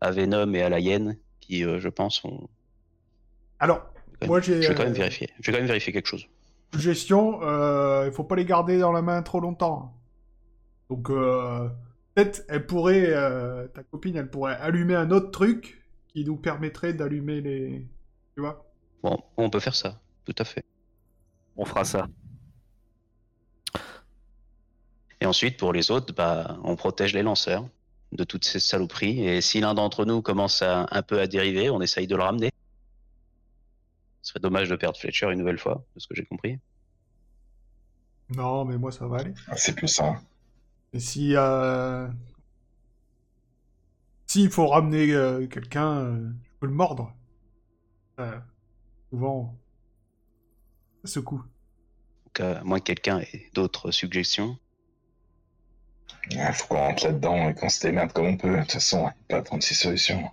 [0.00, 2.48] à Venom et à la hyène qui, euh, je pense, ont.
[3.60, 3.86] Alors,
[4.20, 4.60] même- moi j'ai.
[4.62, 5.28] Je vais quand même euh, vérifier.
[5.40, 6.26] Je vais quand même vérifier quelque chose.
[6.76, 9.94] Gestion, euh, il faut pas les garder dans la main trop longtemps.
[10.90, 11.68] Donc, euh,
[12.14, 16.94] peut-être, elle pourrait, euh, ta copine, elle pourrait allumer un autre truc qui nous permettrait
[16.94, 17.86] d'allumer les.
[18.34, 18.66] Tu vois?
[19.04, 20.64] Bon, on peut faire ça, tout à fait.
[21.56, 22.06] On fera ça.
[25.20, 27.66] Et ensuite, pour les autres, bah, on protège les lanceurs
[28.12, 29.26] de toutes ces saloperies.
[29.26, 32.22] Et si l'un d'entre nous commence à, un peu à dériver, on essaye de le
[32.22, 32.50] ramener.
[34.20, 36.58] Ce serait dommage de perdre Fletcher une nouvelle fois, de ce que j'ai compris.
[38.30, 39.32] Non, mais moi ça va aller.
[39.48, 40.20] Ah, C'est plus ça.
[40.92, 42.06] Et si euh...
[44.26, 47.14] s'il faut ramener euh, quelqu'un, euh, je peux le mordre.
[48.20, 48.38] Euh,
[49.08, 49.56] souvent,
[51.04, 51.42] ça secoue.
[52.24, 54.58] Donc, à moins que quelqu'un ait d'autres suggestions.
[56.30, 58.54] Il faut qu'on rentre là-dedans et qu'on se démerde comme on peut.
[58.54, 60.30] De toute façon, il n'y a pas 36 solutions.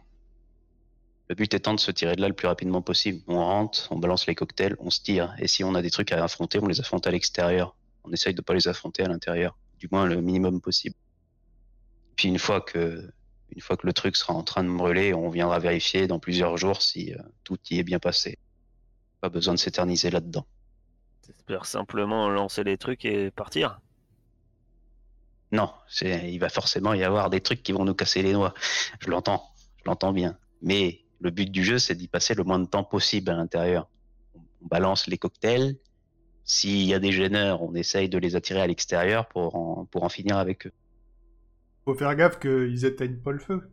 [1.27, 3.21] Le but étant de se tirer de là le plus rapidement possible.
[3.27, 5.33] On rentre, on balance les cocktails, on se tire.
[5.39, 7.75] Et si on a des trucs à affronter, on les affronte à l'extérieur.
[8.03, 9.57] On essaye de pas les affronter à l'intérieur.
[9.79, 10.95] Du moins le minimum possible.
[12.15, 13.09] Puis une fois que,
[13.49, 16.57] une fois que le truc sera en train de brûler, on viendra vérifier dans plusieurs
[16.57, 18.37] jours si euh, tout y est bien passé.
[19.19, 20.45] Pas besoin de s'éterniser là-dedans.
[21.27, 23.79] J'espère simplement lancer les trucs et partir.
[25.51, 28.53] Non, il va forcément y avoir des trucs qui vont nous casser les noix.
[28.99, 29.43] Je l'entends,
[29.77, 30.37] je l'entends bien.
[30.61, 33.87] Mais le but du jeu, c'est d'y passer le moins de temps possible à l'intérieur.
[34.35, 35.77] On balance les cocktails.
[36.43, 40.03] S'il y a des gêneurs, on essaye de les attirer à l'extérieur pour en, pour
[40.03, 40.71] en finir avec eux.
[41.85, 43.71] Faut faire gaffe qu'ils éteignent pas le feu.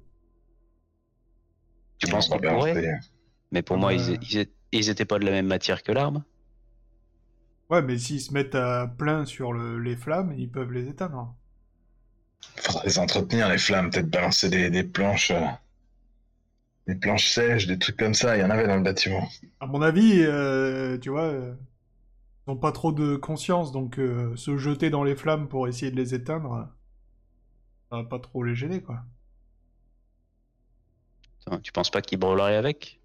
[1.98, 3.08] Tu penses On va qu'ils pourraient balancer.
[3.50, 3.96] Mais pour moi, Ouais.
[3.96, 6.24] ils, ils, ils étaient pas de la même matière que l'arme.
[7.72, 11.34] Ouais, mais s'ils se mettent à plein sur le- les flammes, ils peuvent les éteindre.
[12.56, 13.90] Faudra les entretenir, les flammes.
[13.90, 15.32] Peut-être balancer des, des planches.
[15.32, 15.44] euh,
[16.86, 18.36] Des planches sèches, des trucs comme ça.
[18.36, 19.28] Il y en avait dans le bâtiment.
[19.60, 21.54] À mon avis, euh, tu vois, euh,
[22.46, 25.90] ils ont pas trop de conscience, donc euh, se jeter dans les flammes pour essayer
[25.92, 26.70] de les éteindre,
[27.90, 29.04] ça va pas trop les gêner, quoi.
[31.46, 32.98] Attends, Tu penses pas qu'ils brûleraient avec?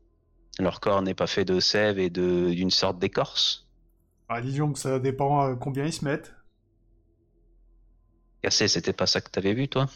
[0.60, 3.67] Leur corps n'est pas fait de sève et d'une sorte d'écorce?
[4.30, 6.34] Ah, disons que ça dépend euh, combien ils se mettent.
[8.42, 9.88] Cassé, c'était pas ça que t'avais vu, toi?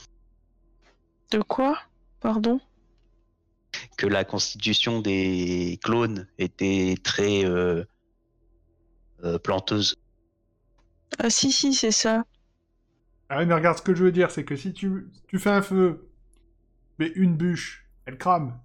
[1.31, 1.77] De quoi?
[2.21, 2.59] Pardon?
[3.97, 7.83] Que la constitution des clones était très euh,
[9.23, 9.97] euh, planteuse.
[11.19, 12.25] Ah si, si, c'est ça.
[13.29, 15.49] Ah oui, mais regarde, ce que je veux dire, c'est que si tu, tu fais
[15.49, 16.09] un feu,
[16.99, 18.59] mais une bûche, elle crame.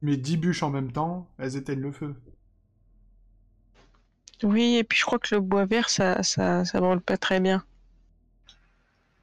[0.00, 2.14] Tu mets 10 bûches en même temps, elles éteignent le feu.
[4.42, 7.40] Oui, et puis je crois que le bois vert, ça, ça, ça brûle pas très
[7.40, 7.64] bien.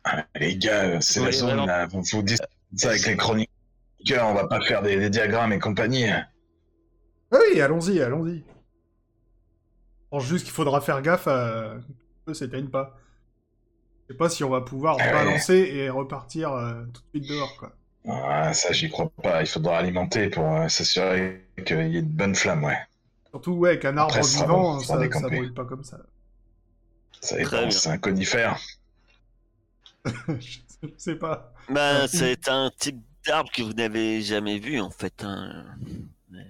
[0.04, 1.65] Ah, les gars, c'est la zone vraiment.
[1.65, 1.86] là.
[1.88, 2.41] Vous vous dites
[2.75, 3.49] ça avec les chroniques.
[4.12, 6.06] On va pas faire des, des diagrammes et compagnie.
[6.10, 6.28] Ah
[7.32, 8.38] oui, allons-y, allons-y.
[8.38, 11.78] Je pense juste qu'il faudra faire gaffe à...
[12.25, 12.97] feu s'éteigne pas.
[14.08, 15.12] Je sais pas si on va pouvoir Ah ouais.
[15.12, 17.71] balancer et repartir euh, tout de suite dehors, quoi.
[18.08, 19.41] Ah, ça, j'y crois pas.
[19.41, 22.78] Il faudra alimenter pour euh, s'assurer qu'il y ait de bonnes flammes, ouais.
[23.36, 26.00] Surtout, ouais, qu'un arbre Après, ça sera vivant, ça ça, brûle pas comme ça.
[27.19, 28.58] Ça dépend, c'est un conifère.
[30.06, 30.60] je
[30.95, 31.54] sais pas.
[31.67, 35.21] Ben, c'est un type d'arbre que vous n'avez jamais vu, en fait.
[35.26, 35.65] hein.
[36.32, 36.48] Mais-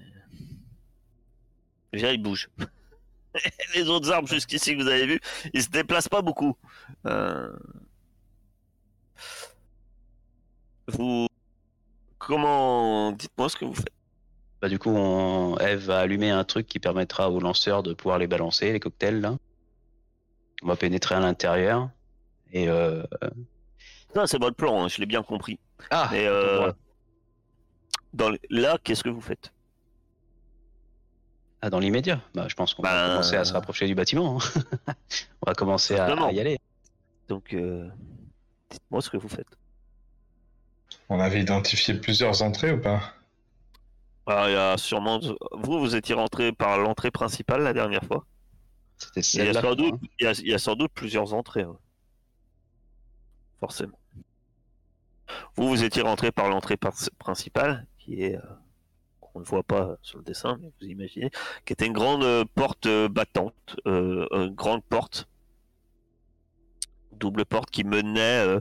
[1.91, 2.51] Déjà, il bouge.
[3.73, 5.21] Les autres arbres jusqu'ici que vous avez vus,
[5.55, 6.55] ils se déplacent pas beaucoup.
[7.07, 7.51] Euh,
[10.89, 11.25] Vous...
[12.19, 13.11] Comment...
[13.11, 13.94] Dites-moi ce que vous faites.
[14.65, 15.59] Bah, du coup, on...
[15.59, 19.21] Eve va allumer un truc qui permettra aux lanceurs de pouvoir les balancer, les cocktails,
[19.21, 19.37] là.
[20.63, 21.91] On va pénétrer à l'intérieur.
[22.51, 23.03] Et euh...
[24.15, 25.59] Ça, c'est votre plan, hein, je l'ai bien compris.
[25.91, 26.71] Ah Mais euh,
[28.15, 29.53] dans le- là, qu'est-ce que vous faites?
[31.61, 32.19] Ah, dans l'immédiat?
[32.33, 34.39] Bah, Je pense qu'on va Bah, commencer à se rapprocher du bâtiment.
[34.41, 34.93] hein.
[35.43, 36.57] on va commencer à y aller.
[37.27, 37.87] Donc, euh,
[38.71, 39.45] dites-moi ce que vous faites.
[41.09, 43.13] On avait identifié plusieurs entrées ou pas?
[44.27, 45.19] Alors, il y a sûrement...
[45.19, 48.25] Vous, vous étiez rentré par l'entrée principale la dernière fois.
[48.97, 51.33] C'était Il y, a sans doute, il, y a, il y a sans doute plusieurs
[51.33, 51.65] entrées.
[51.65, 51.75] ouais.
[53.59, 53.99] Forcément.
[55.55, 58.41] Vous, vous étiez rentré par l'entrée principale, qui est, euh,
[59.33, 61.29] on ne voit pas sur le dessin, mais vous imaginez,
[61.65, 65.27] qui était une grande euh, porte euh, battante, euh, une grande porte,
[67.11, 68.59] double porte qui menait euh,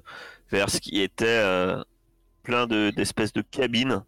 [0.51, 1.43] vers ce qui était
[2.43, 4.05] plein de- d'espèces de cabines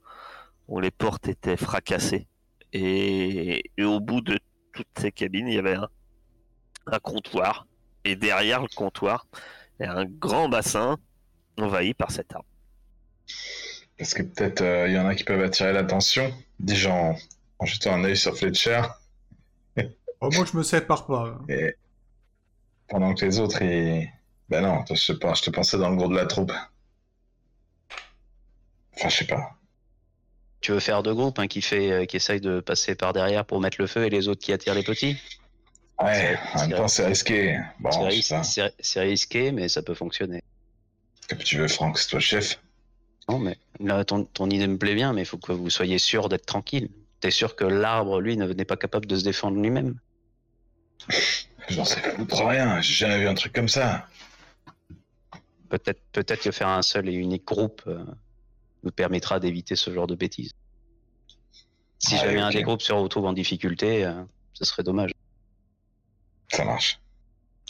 [0.69, 2.27] où les portes étaient fracassées.
[2.73, 4.39] Et, et au bout de
[4.73, 5.89] toutes ces cabines, il y avait un,
[6.87, 7.67] un comptoir.
[8.05, 9.27] Et derrière le comptoir,
[9.79, 10.99] il y a un grand bassin
[11.59, 12.47] envahi par cet arbre.
[13.99, 16.33] Parce que peut-être euh, il y en a qui peuvent attirer l'attention.
[16.61, 17.17] Déjà en,
[17.59, 18.83] en jetant un œil sur Fletcher.
[20.23, 21.39] Oh, moi, je me sépare pas.
[21.51, 21.75] Et
[22.89, 24.09] pendant que les autres, ils...
[24.49, 26.53] Ben non, toi, je sais pas, je te pensais dans le gros de la troupe.
[28.95, 29.59] Enfin, je sais pas.
[30.67, 33.45] Tu veux faire deux groupes, un qui fait, euh, qui essaye de passer par derrière
[33.45, 35.17] pour mettre le feu et les autres qui attirent les petits.
[36.03, 37.61] Ouais, C'est- en même temps, c'est risqué.
[37.79, 37.91] Bon,
[38.81, 40.43] c'est, risqué, mais ça peut fonctionner.
[41.29, 42.61] Comme tu veux, Franck, c'est toi le chef.
[43.29, 45.99] Non, mais là, ton, ton idée me plaît bien, mais il faut que vous soyez
[45.99, 46.89] sûr d'être tranquille.
[47.21, 49.95] T'es sûr que l'arbre, lui, ne- n'est pas capable de se défendre lui-même.
[51.69, 54.09] J'en sais foutre rien, j'ai jamais vu un truc comme ça.
[55.69, 58.05] Peut-être, peut-être que faire un seul et unique groupe euh,
[58.87, 60.53] nous permettra d'éviter ce genre de bêtises.
[61.99, 64.23] Si Ouais, jamais un des groupes se retrouve en difficulté, euh,
[64.53, 65.13] ce serait dommage.
[66.49, 67.01] Ça marche.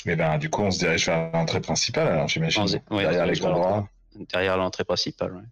[0.04, 2.68] Mais ben, du coup, on se dirige vers l'entrée principale, alors j'imagine.
[2.68, 4.26] Se derrière les.
[4.26, 5.34] Derrière l'entrée principale.
[5.34, 5.42] ouais.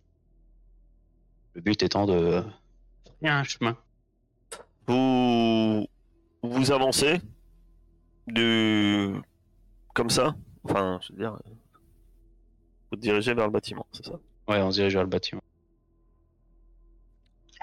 [1.54, 2.44] Le but étant de.
[3.22, 3.76] Il y a un chemin.
[4.86, 5.86] Vous
[6.42, 7.20] vous avancez
[8.26, 9.14] du
[9.94, 11.50] comme ça, enfin, je veux dire, euh,
[12.90, 14.18] vous dirigez vers le bâtiment, c'est ça?
[14.48, 15.40] Ouais, on se dirige vers le bâtiment.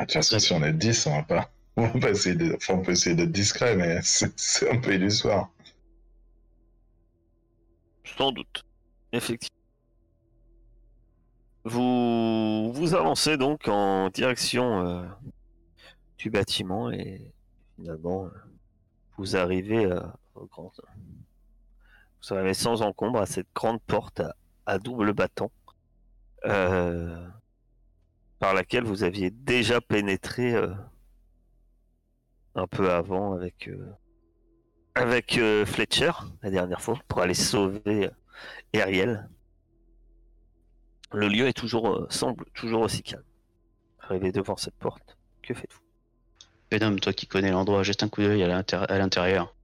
[0.02, 1.52] Ah, De toute façon, si on est 10, on va pas.
[1.78, 2.58] On va essayer de...
[2.70, 5.50] on peut essayer d'être discret, mais c'est c'est un peu illusoire.
[8.18, 8.66] Sans doute,
[9.14, 9.56] effectivement.
[11.64, 15.06] Vous vous avancez donc en direction euh,
[16.18, 17.32] du bâtiment et
[17.76, 18.30] finalement euh,
[19.18, 20.02] vous arrivez euh,
[20.36, 20.74] au grand.
[22.22, 24.36] Vous arrivez sans encombre à cette grande porte à,
[24.66, 25.52] à double battant
[26.46, 27.28] euh,
[28.41, 30.73] par laquelle vous aviez déjà pénétré euh,
[32.56, 33.93] un peu avant avec euh,
[34.95, 39.30] avec euh, Fletcher la dernière fois pour aller sauver euh, Ariel.
[41.13, 43.23] Le lieu est toujours euh, semble toujours aussi calme.
[43.99, 45.80] Arrivé devant cette porte, que faites-vous?
[46.71, 49.56] Venom, toi qui connais l'endroit, jette un coup d'œil à l'intér- à l'intérieur.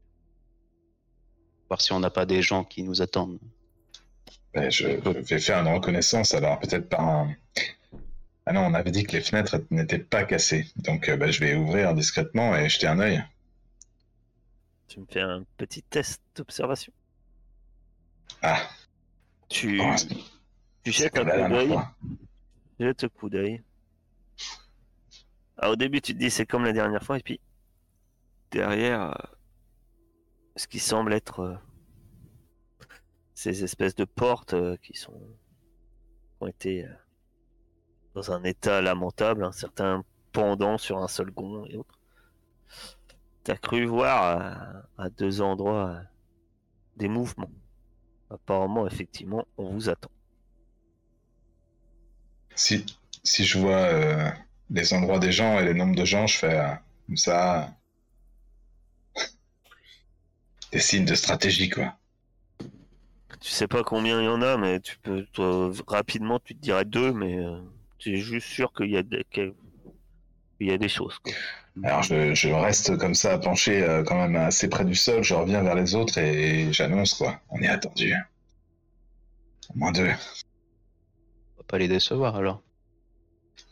[1.67, 3.39] Voir si on n'a pas des gens qui nous attendent.
[4.53, 7.35] Ben, je, je vais faire une reconnaissance, alors peut-être par un.
[8.49, 10.71] Ah non, on avait dit que les fenêtres n'étaient pas cassées.
[10.77, 13.21] Donc euh, ben, je vais ouvrir discrètement et jeter un œil.
[14.88, 16.93] Tu me fais un petit test d'observation.
[18.41, 18.62] Ah,
[19.49, 19.93] Tu, oh,
[20.81, 21.77] tu jettes un coup d'œil.
[22.79, 23.62] Jette un coup d'œil.
[25.57, 27.41] Ah, au début, tu te dis c'est comme la dernière fois, et puis
[28.51, 29.36] derrière, euh,
[30.55, 31.55] ce qui semble être euh,
[33.33, 35.19] ces espèces de portes qui sont
[36.39, 36.86] ont été
[38.17, 41.99] dans un état lamentable, un certain pendant sur un seul gond et autres.
[43.43, 44.23] T'as cru voir
[44.97, 46.01] à, à deux endroits euh,
[46.95, 47.51] des mouvements.
[48.32, 50.09] Apparemment, effectivement, on vous attend.
[52.55, 52.88] Si,
[53.24, 54.32] si je vois euh,
[54.72, 56.74] les endroits des gens et les nombres de gens, je fais euh,
[57.05, 57.72] comme ça.
[60.72, 61.93] Des signes de stratégie, quoi.
[63.39, 66.59] Tu sais pas combien il y en a, mais tu peux toi, rapidement tu te
[66.59, 67.38] dirais deux, mais
[67.98, 69.54] tu es juste sûr qu'il y a des qu'il
[70.62, 71.18] y a des choses.
[71.20, 71.34] Quoi.
[71.84, 75.34] Alors je, je reste comme ça penché euh, quand même assez près du sol, je
[75.36, 77.39] reviens vers les autres et j'annonce quoi.
[77.50, 78.16] On est attendu.
[79.74, 80.08] Au moins deux.
[80.10, 82.64] On va pas les décevoir alors.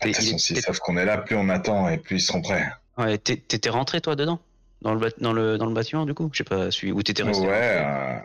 [0.01, 2.41] De toute façon, s'ils savent qu'on est là, plus on attend et plus ils seront
[2.41, 2.67] prêts.
[2.97, 4.39] Ouais, t'es- t'étais rentré toi dedans?
[4.81, 6.29] Dans le, dans, le, dans le bâtiment du coup?
[6.33, 6.91] J'ai pas suivi.
[6.91, 7.83] Ou t'étais resté Ouais.
[7.83, 8.19] euh,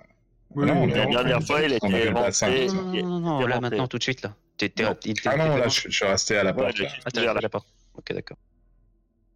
[0.55, 2.49] Oui, non, La dernière fois, il était ça.
[2.51, 4.35] Non, non, non, non, T'es là maintenant tout de suite là.
[4.57, 4.97] T'étais- Non.
[5.05, 6.75] il était- Ah non, là, je, je suis resté à la porte.
[6.81, 7.67] Ah, ouvert la porte.
[7.97, 8.37] Ok, d'accord.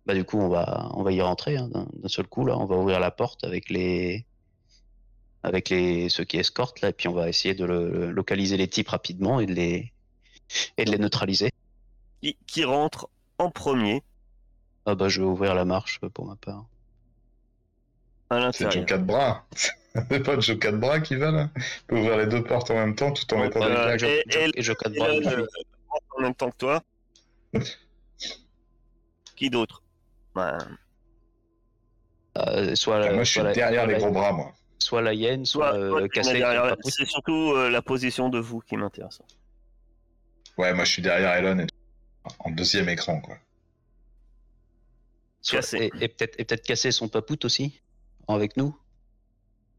[0.07, 2.59] Bah du coup, on va, on va y rentrer hein, d'un seul coup là.
[2.59, 4.27] On va ouvrir la porte avec les,
[5.43, 8.69] avec les ceux qui escortent là, et puis on va essayer de le- localiser les
[8.69, 9.93] types rapidement et de les,
[10.77, 11.51] et de les neutraliser.
[12.23, 13.09] Qui, qui rentre
[13.39, 14.03] en premier
[14.85, 16.67] Ah bah je vais ouvrir la marche euh, pour ma part.
[18.31, 18.71] à C'est.
[18.71, 19.47] Joe 4 bras.
[20.11, 22.75] C'est pas Joe 4 bras qui va là Il peut ouvrir les deux portes en
[22.75, 24.03] même temps tout en mettant euh, des claques.
[24.03, 25.49] et- et- Et cadre Et bras le-
[26.17, 26.83] en même temps que toi.
[29.37, 29.83] Qui d'autre?
[30.35, 30.59] Ben,
[32.37, 34.53] Euh, soit la, moi, je suis la- derrière les la- gros bras, moi.
[34.79, 36.77] soit la hyène, Soit, soit, euh, derrière.
[36.85, 39.21] C'est surtout euh, la position de vous qui m'intéresse.
[40.59, 41.67] Ouais, moi je suis derrière Elon et
[42.41, 43.39] en deuxième écran quoi.
[45.43, 45.75] Soit-.
[45.81, 47.81] Et, et peut-être et peut-être casser son papout aussi
[48.29, 48.77] avec nous.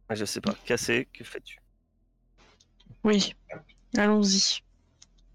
[0.10, 0.54] Ah, Je sais pas.
[0.66, 1.60] Cassé, que fais-tu?
[3.04, 3.36] Oui,
[3.98, 4.60] allons-y.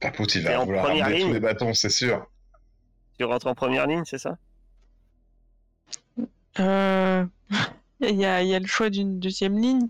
[0.01, 2.27] Papout il T'es va en vouloir première ramener tous ligne les bâtons, c'est sûr.
[3.19, 4.39] Tu rentres en première ligne, c'est ça?
[6.59, 7.25] Euh...
[8.03, 9.89] Il y, a, il y a le choix d'une deuxième ligne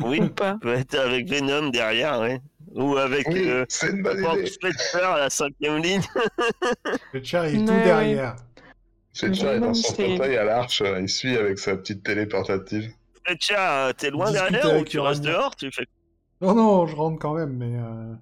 [0.00, 0.20] Oui.
[0.20, 2.42] ou pas peut être avec Venom derrière, ouais.
[2.74, 4.50] Ou avec Oui, euh, c'est une bonne Frank idée.
[4.60, 6.02] Fletcher à la cinquième ligne.
[7.14, 7.84] Le chat est tout ouais.
[7.84, 8.36] derrière.
[9.14, 12.26] Fletcher est dans son c'est- fauteuil à l'arche, euh, il suit avec sa petite télé
[12.26, 12.92] portative.
[13.28, 15.86] Fletcher, euh, t'es loin Discute derrière ou tu restes dehors Tu fais
[16.40, 17.76] Non, non, je rentre quand même, mais...
[17.78, 18.14] euh,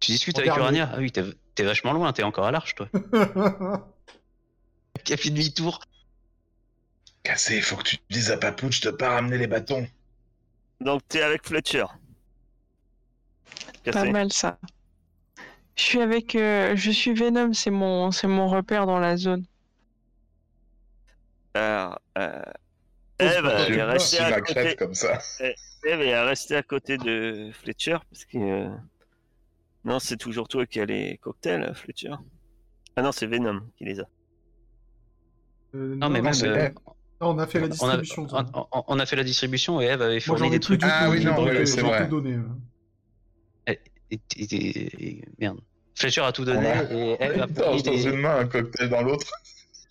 [0.00, 0.58] Tu discutes Regarde.
[0.60, 1.22] avec Urania Ah oui, t'es
[1.54, 2.88] t'es vachement loin, t'es encore à l'arche toi.
[5.04, 5.80] qui a fait demi-tour.
[7.24, 9.86] Cassé, faut que tu dises à Papouche de pas ramener les bâtons.
[10.80, 11.84] Donc t'es avec Fletcher.
[13.84, 14.10] Pas Cassé.
[14.12, 14.58] mal ça.
[15.76, 19.44] Je suis avec, euh, je suis Venom, c'est mon, c'est mon repère dans la zone.
[21.54, 22.42] Alors, euh,
[23.20, 24.76] Eve c'est pas elle est Tu à côté.
[24.76, 25.18] comme ça.
[25.84, 28.68] Eve est restée à côté de Fletcher parce que euh,
[29.84, 32.12] non, c'est toujours toi qui as les cocktails, Fletcher.
[32.96, 34.04] Ah non, c'est Venom qui les a.
[35.74, 36.74] Euh, Non, mais moi, c'est c'est- Eve.
[37.20, 38.26] non, on a fait la on a, distribution.
[38.54, 40.80] on- on- a fait la distribution et Eve avait Moi, fourni ai des trucs.
[40.80, 40.86] tout.
[40.90, 42.08] Ah oui, non, ouais, euh, c'est vrai.
[42.08, 42.38] tout donné.
[43.66, 43.78] Et,
[44.10, 45.60] et- et- et- merde.
[45.94, 48.36] Fletcher a tout On donné a- et Eve a Il fourni dans des- une main,
[48.38, 49.26] un cocktail dans l'autre.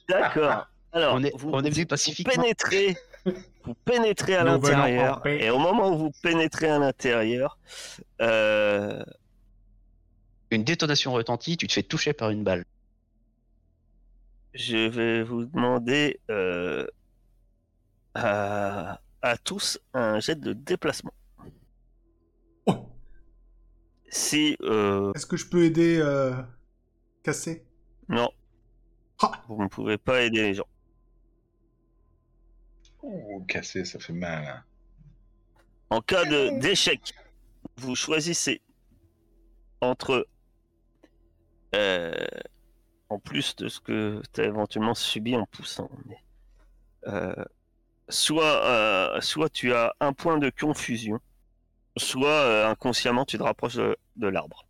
[0.09, 0.67] D'accord.
[0.93, 2.41] Alors, On est, vous, on est venu vous pacifiquement.
[2.41, 2.95] pénétrez,
[3.63, 7.57] vous pénétrez à l'intérieur, et au moment où vous pénétrez à l'intérieur,
[8.21, 9.03] euh,
[10.51, 12.65] Une détonation retentit, tu te fais toucher par une balle.
[14.53, 16.87] je vais vous demander euh,
[18.15, 21.13] à, à tous un jet de déplacement.
[22.65, 22.87] Oh,
[24.09, 26.33] Si euh, Est-ce que je peux aider euh,
[27.23, 27.65] Cassé?
[28.09, 28.29] Non,
[29.21, 29.43] Ah.
[29.49, 30.67] vous ne pouvez pas aider les gens.
[33.09, 34.45] Oh, cassé, ça fait mal.
[34.45, 34.63] hein.
[35.89, 37.13] En cas de d'échec,
[37.77, 38.61] vous choisissez
[39.79, 40.27] entre,
[41.73, 42.11] euh,
[43.07, 46.17] en plus de ce que tu as éventuellement subi en poussant, mais,
[47.07, 47.45] euh,
[48.09, 51.21] soit, euh, soit tu as un point de confusion,
[51.95, 54.65] soit euh, inconsciemment tu te rapproches de, de l'arbre.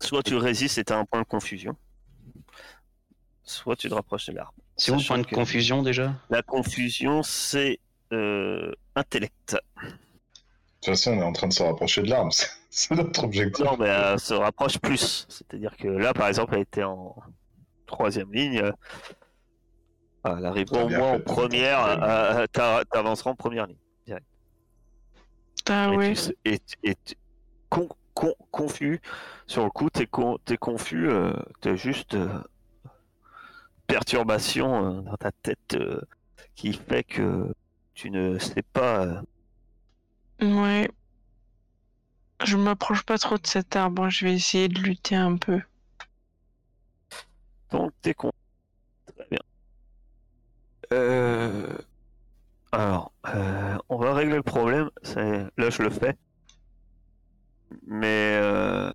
[0.00, 1.76] Soit tu résistes et tu as un point de confusion,
[3.42, 4.54] soit tu te rapproches de l'arbre.
[4.78, 7.80] C'est où le point de confusion déjà La confusion, c'est
[8.12, 9.52] euh, intellect.
[9.52, 9.88] De
[10.80, 12.30] toute façon, on est en train de se rapprocher de l'arme.
[12.70, 13.64] c'est- notre objectif.
[13.64, 15.26] Non, mais elle se rapproche plus.
[15.28, 17.16] C'est-à-dire que là, par exemple, elle était en
[17.86, 18.60] troisième ligne.
[18.62, 18.72] euh,
[20.24, 21.84] Elle arrivera T'as au moins en première.
[22.02, 22.46] euh,
[22.90, 23.76] T'avanceras en première ligne.
[25.70, 27.14] Ah et tu et tu- et tu-
[27.68, 29.00] con- con- confus.
[29.46, 31.10] Sur le coup, t'es con, t'es confus.
[31.10, 32.26] euh, t'as juste euh,
[33.88, 36.02] perturbation euh, dans ta tête euh,
[36.56, 37.52] qui fait que
[37.94, 39.06] tu ne sais pas.
[39.06, 39.22] euh,
[40.40, 40.90] Ouais.
[42.44, 45.60] Je m'approche pas trop de cet arbre, je vais essayer de lutter un peu.
[47.70, 48.30] Donc t'es con.
[49.16, 49.40] Très bien.
[50.92, 51.78] Euh...
[52.72, 54.90] Alors, euh, on va régler le problème.
[55.02, 56.16] C'est là je le fais,
[57.86, 58.90] mais euh,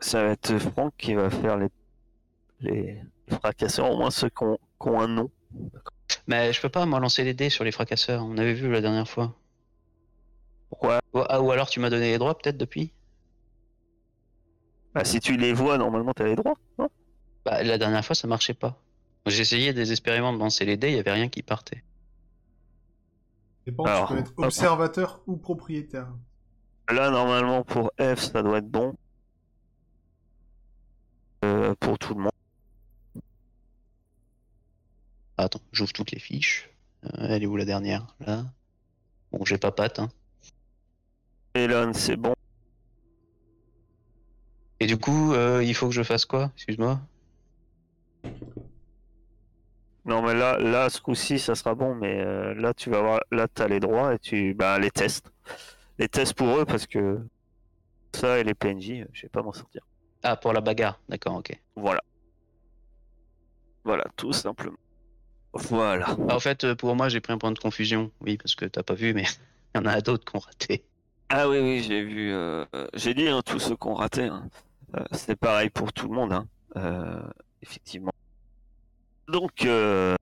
[0.00, 1.68] ça va être Franck qui va faire les
[2.62, 5.30] les fracasseurs, au moins ceux qui ont, qui ont un nom.
[6.26, 8.80] Mais je peux pas moi lancer les dés sur les fracasseurs, on avait vu la
[8.80, 9.36] dernière fois.
[10.70, 11.00] Pourquoi?
[11.12, 12.92] Ou, ah, ou alors tu m'as donné les droits peut-être depuis?
[14.94, 16.56] Bah, Si tu les vois, normalement t'as les droits.
[16.78, 16.88] Non?
[17.44, 18.80] Bah la dernière fois ça marchait pas.
[19.26, 21.84] J'ai essayé désespérément de lancer les dés, il y avait rien qui partait.
[23.66, 24.44] Dépend, Alors, tu peux être hop.
[24.46, 26.08] observateur ou propriétaire.
[26.90, 28.94] Là, normalement pour F, ça doit être bon.
[31.44, 32.32] Euh, pour tout le monde.
[35.31, 36.70] Ah, attends, j'ouvre toutes les fiches.
[37.04, 38.14] Euh, elle est où la dernière?
[38.20, 38.44] Là.
[39.30, 39.98] Bon, j'ai pas patte.
[39.98, 40.08] Hein.
[41.54, 42.34] Elon, c'est bon.
[44.80, 46.50] Et du coup, euh, il faut que je fasse quoi?
[46.56, 47.00] Excuse-moi.
[50.04, 53.20] Non mais là, là ce coup-ci ça sera bon, mais euh, là tu vas voir,
[53.30, 55.30] là t'as les droits et tu, bah les tests,
[55.98, 57.20] les tests pour eux parce que
[58.12, 59.86] ça et les PNJ, je vais pas m'en sortir.
[60.24, 61.00] Ah, pour la bagarre.
[61.08, 61.56] D'accord, ok.
[61.76, 62.02] Voilà,
[63.84, 64.76] voilà tout simplement.
[65.54, 66.16] Voilà.
[66.28, 68.10] Ah, en fait, euh, pour moi, j'ai pris un point de confusion.
[68.20, 69.24] Oui, parce que t'as pas vu, mais
[69.74, 70.84] il y en a d'autres qui ont raté.
[71.34, 74.50] Ah oui oui j'ai vu, euh, j'ai dit hein, tous ceux qui ont raté, hein.
[74.94, 76.46] Euh, c'est pareil pour tout le monde, hein.
[76.76, 77.22] Euh,
[77.62, 78.12] effectivement.
[79.28, 80.14] Donc euh,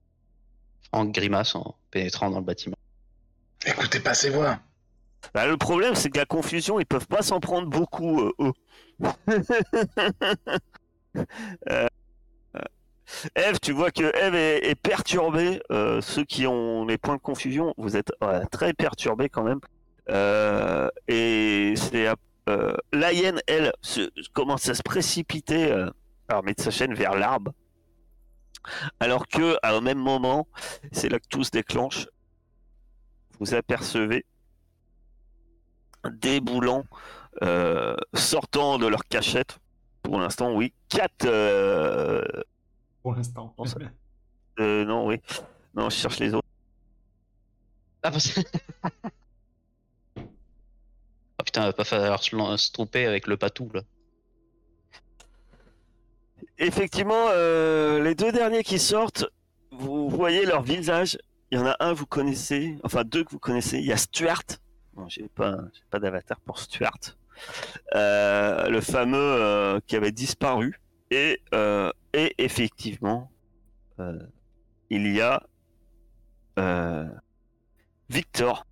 [0.87, 2.77] Franck grimace en pénétrant dans le bâtiment.
[3.65, 4.57] Écoutez pas ses voix.
[5.33, 8.53] bah, le problème c'est que la confusion ils peuvent pas s'en prendre beaucoup euh, eux.
[13.35, 15.61] Eve, tu vois que Eve est, perturbée.
[15.71, 18.11] euh, ceux qui ont les points de confusion, vous êtes
[18.51, 19.59] très perturbés quand même.
[20.09, 22.07] Euh, et c'est
[22.49, 23.71] euh, la hyène, elle,
[24.33, 25.89] commence à se précipiter, euh,
[26.27, 27.53] armée de sa chaîne, vers l'arbre.
[28.99, 30.47] Alors que, à au même moment,
[30.91, 32.07] c'est là que tout se déclenche.
[33.39, 34.25] Vous apercevez
[36.13, 36.83] déboulant,
[37.43, 39.59] euh, sortant de leur cachette.
[40.03, 41.27] Pour l'instant, oui, quatre.
[43.01, 43.53] Pour l'instant.
[43.65, 43.77] Ça-
[44.59, 45.21] euh, non, oui.
[45.73, 46.47] Non, je cherche les autres.
[48.03, 48.39] Ah, parce...
[50.17, 50.21] oh
[51.45, 53.81] putain, va pas falloir se, tromper avec le patou, là.
[56.57, 59.25] Effectivement, euh, les deux derniers qui sortent,
[59.71, 61.17] vous voyez leur visage.
[61.49, 63.79] Il y en a un vous connaissez, enfin deux que vous connaissez.
[63.79, 64.43] Il y a Stuart.
[64.93, 65.57] Bon, j'ai pas,
[65.89, 66.99] pas d'avatar pour Stuart.
[67.95, 70.79] Euh, le fameux euh, qui avait disparu.
[71.11, 73.29] Et, euh, et effectivement,
[73.99, 74.17] euh,
[74.89, 75.43] il y a
[76.57, 77.05] euh,
[78.09, 78.65] Victor.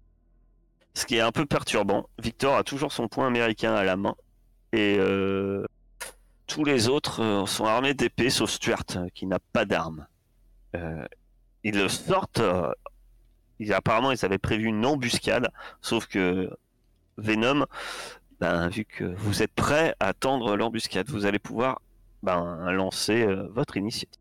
[0.93, 2.09] Ce qui est un peu perturbant.
[2.17, 4.15] Victor a toujours son point américain à la main.
[4.71, 4.99] Et
[6.47, 10.07] tous les autres sont armés d'épées, sauf Stuart, qui n'a pas d'armes.
[10.75, 11.05] Euh,
[11.63, 12.41] ils le sortent.
[13.71, 16.49] apparemment, ils avaient prévu une embuscade, sauf que
[17.17, 17.65] Venom,
[18.39, 21.81] ben, vu que vous êtes prêts à attendre l'embuscade, vous allez pouvoir
[22.23, 24.19] ben, lancer euh, votre initiative.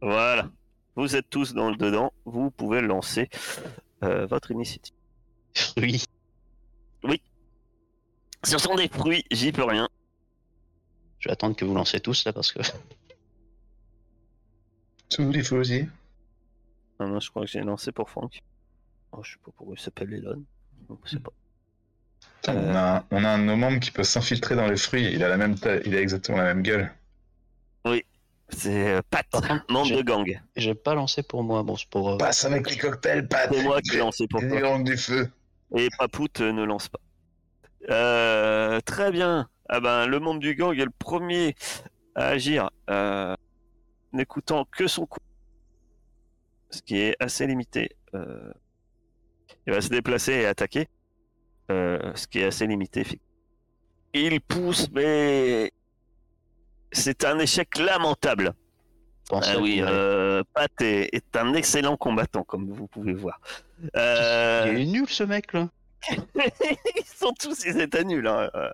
[0.00, 0.50] Voilà.
[0.96, 3.28] Vous êtes tous dans le dedans, vous pouvez lancer
[4.02, 4.94] euh, votre initiative.
[5.76, 6.04] Oui.
[8.44, 9.88] Ce sont des fruits, j'y peux rien.
[11.18, 12.60] Je vais attendre que vous lancez tous là parce que.
[15.08, 15.88] Tous les.
[16.98, 18.42] Ah non, je crois que j'ai lancé pour Franck.
[19.12, 20.42] Oh, je sais pas pourquoi il s'appelle Elon.
[21.04, 21.32] Je sais pas.
[22.36, 22.70] Putain, Euh.
[22.70, 25.12] on, a un, on a un de nos membres qui peut s'infiltrer dans les fruits.
[25.12, 26.92] Il a la même taille, il a exactement la même gueule.
[28.48, 29.26] C'est euh, Pat,
[29.68, 30.40] membre de gang.
[30.54, 31.64] J'ai pas lancé pour moi.
[31.64, 32.10] Bon, c'est pour.
[32.10, 33.52] euh, Passe avec les cocktails, Pat.
[33.52, 34.60] C'est moi qui ai lancé pour toi.
[34.60, 35.28] gangs du feu.
[35.76, 37.00] Et Papout euh, ne lance pas.
[37.90, 39.48] Euh, très bien.
[39.68, 41.56] Ah ben, le membre du gang est le premier
[42.14, 43.34] à agir, euh,
[44.12, 45.18] n'écoutant que son coup.
[46.70, 47.96] Ce qui est assez limité.
[48.14, 48.52] Euh,
[49.66, 50.88] il va se déplacer et attaquer.
[51.72, 53.00] Euh, ce qui est assez limité.
[53.00, 53.26] effectivement.
[54.14, 55.72] Il pousse, mais
[56.92, 58.54] c'est un échec lamentable.
[59.32, 63.40] Ah oui, euh, Pat est, est un excellent combattant, comme vous pouvez voir.
[63.96, 65.68] Euh, Il est nul ce mec là.
[66.10, 68.26] ils sont tous, ils étaient nuls.
[68.26, 68.48] Hein.
[68.54, 68.70] Euh,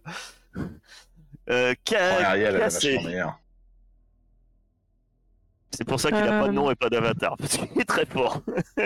[1.48, 2.70] Oh, Ka-.
[5.70, 8.06] C'est pour ça qu'il n'a pas de nom et pas d'avatar, parce qu'il est très
[8.06, 8.42] fort.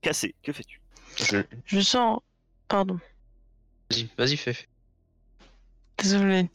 [0.00, 0.80] Cassé, que fais-tu?
[1.16, 1.38] Je...
[1.64, 2.20] Je sens.
[2.68, 2.98] Pardon,
[3.90, 4.56] Vas-y, vas-y, fais.
[5.96, 6.02] Fais.
[6.02, 6.50] désolé.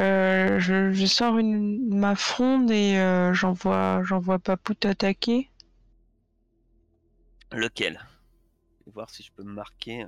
[0.00, 5.50] Euh, je, je sors une, ma fronde et euh, j'envoie j'envoie Papout attaquer.
[7.52, 8.00] Lequel?
[8.80, 10.06] Je vais voir si je peux me marquer.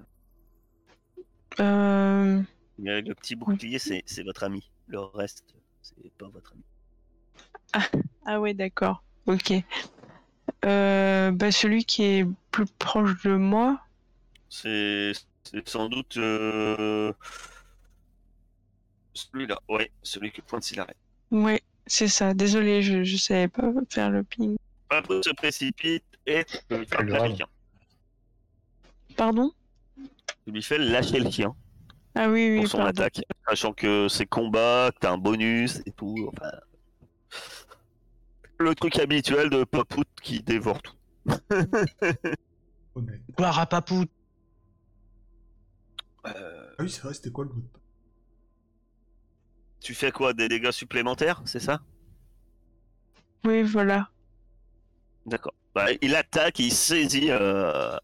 [1.61, 2.43] Euh,
[2.79, 4.71] Le petit bouclier, c'est votre ami.
[4.89, 5.45] Le reste,
[5.83, 6.65] c'est pas votre ami.
[8.25, 9.03] Ah ouais, d'accord.
[9.27, 9.53] Ok.
[10.65, 13.81] Euh, bah celui qui est plus proche de moi.
[14.49, 17.13] C'est c'est sans doute euh,
[19.15, 19.59] celui-là.
[19.69, 20.97] Ouais, celui qui pointe s'il arrête.
[21.31, 22.35] Ouais, c'est ça.
[22.35, 24.57] Désolé, je, je savais pas faire le ping.
[24.91, 27.47] Après, se précipite et tu lui fais Pas lâcher le chien.
[29.17, 29.53] Pardon?
[30.45, 31.55] Tu lui fais lâcher le chien
[32.15, 32.91] Ah oui, oui, pour son pardon.
[33.03, 33.21] attaque.
[33.49, 36.31] Sachant que c'est combat, que t'as un bonus et tout.
[36.33, 36.51] Enfin,
[38.59, 40.95] le truc habituel de Papout qui dévore tout.
[43.37, 44.05] Gloire à Papou.
[46.27, 47.67] Euh, Ah oui, c'est vrai, c'était quoi le mot de
[49.85, 51.81] tu fais quoi Des dégâts supplémentaires, c'est ça?
[53.45, 54.09] Oui, voilà.
[55.27, 55.55] D'accord.
[55.75, 57.97] Bah, il attaque, il saisit euh,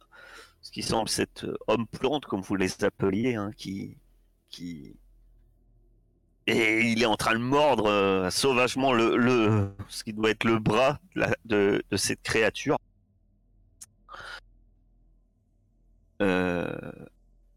[0.60, 3.96] ce qui semble cette euh, homme plante, comme vous les appeliez, hein, qui,
[4.50, 4.94] qui.
[6.46, 10.44] Et il est en train de mordre euh, sauvagement le, le, ce qui doit être
[10.44, 12.78] le bras de, la- de, de cette créature.
[16.20, 16.70] Euh,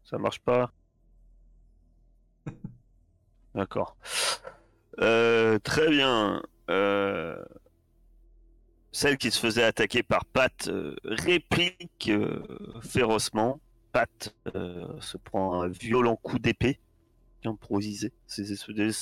[0.04, 0.70] ça marche pas.
[3.54, 3.96] D'accord.
[5.00, 6.42] Euh, très bien.
[6.70, 7.42] Euh,
[8.92, 12.42] celle qui se faisait attaquer par Pat euh, réplique euh,
[12.80, 13.60] férocement.
[13.92, 16.80] Pat euh, se prend un violent coup d'épée
[17.46, 18.12] improvisé.
[18.26, 18.44] C'est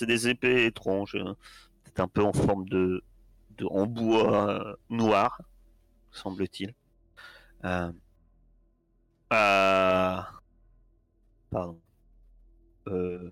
[0.07, 1.37] des, épées étranges, hein.
[1.85, 3.03] c'est un peu en forme de,
[3.57, 5.41] de en bois euh, noir,
[6.11, 6.75] semble-t-il.
[7.65, 7.93] Euh,
[9.31, 10.31] ah,
[11.51, 11.81] pardon.
[12.89, 13.31] Euh,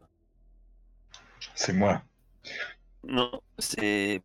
[1.60, 2.00] C'est moi.
[3.06, 4.22] non, c'est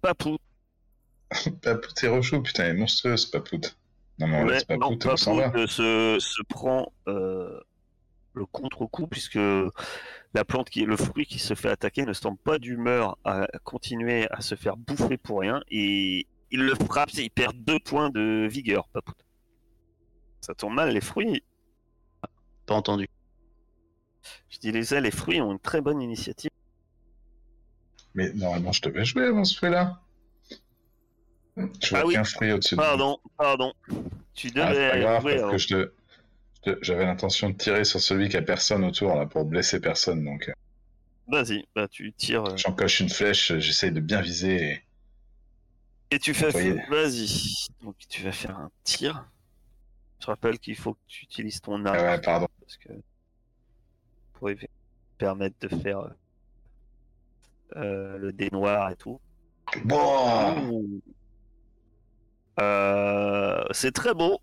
[0.00, 0.38] Papou.
[1.62, 3.76] Papout, c'est rechou, putain, elle est monstrueuse, Papout.
[4.18, 5.50] Non, mais on Ouais, laisse Papout, non, on s'en va.
[5.50, 7.60] Papout, euh, se, se prend euh,
[8.32, 9.38] le contre-coup puisque
[10.32, 13.46] la plante qui est le fruit qui se fait attaquer ne semble pas d'humeur à
[13.62, 18.08] continuer à se faire bouffer pour rien et il le frappe, il perd deux points
[18.08, 19.14] de vigueur, Papout.
[20.40, 21.42] Ça tombe mal, les fruits.
[22.64, 23.10] Pas entendu.
[24.50, 26.50] Je disais, les fruits ont une très bonne initiative.
[28.14, 30.00] Mais normalement, je devais jouer avant ce fruit-là.
[31.56, 32.14] Je vois Ah oui.
[32.14, 32.88] qu'un fruit au-dessus de moi.
[32.88, 33.72] Pardon, pardon.
[34.34, 35.52] Tu Ah, devais grave, jouer parce avant.
[35.52, 35.92] que je te-
[36.66, 39.80] je te- j'avais l'intention de tirer sur celui qui a personne autour, là, pour blesser
[39.80, 40.48] personne, donc...
[40.48, 40.52] euh,
[41.28, 42.44] Vas-y, bah tu tires.
[42.44, 44.56] euh, J'encoche une flèche, j'essaye de bien viser.
[44.72, 44.82] et-
[46.16, 46.50] Et tu fais.
[46.90, 47.54] Vas-y.
[47.82, 49.24] Donc tu vas faire un tir.
[50.20, 51.96] Je rappelle qu'il faut que tu utilises ton arme.
[51.98, 52.48] Ah ouais, pardon.
[52.60, 52.88] Parce que.
[55.18, 56.10] Permettre de faire.
[57.76, 59.20] euh, le dé noir et tout.
[59.84, 61.00] Bon.
[62.60, 64.40] Euh, c'est très beau.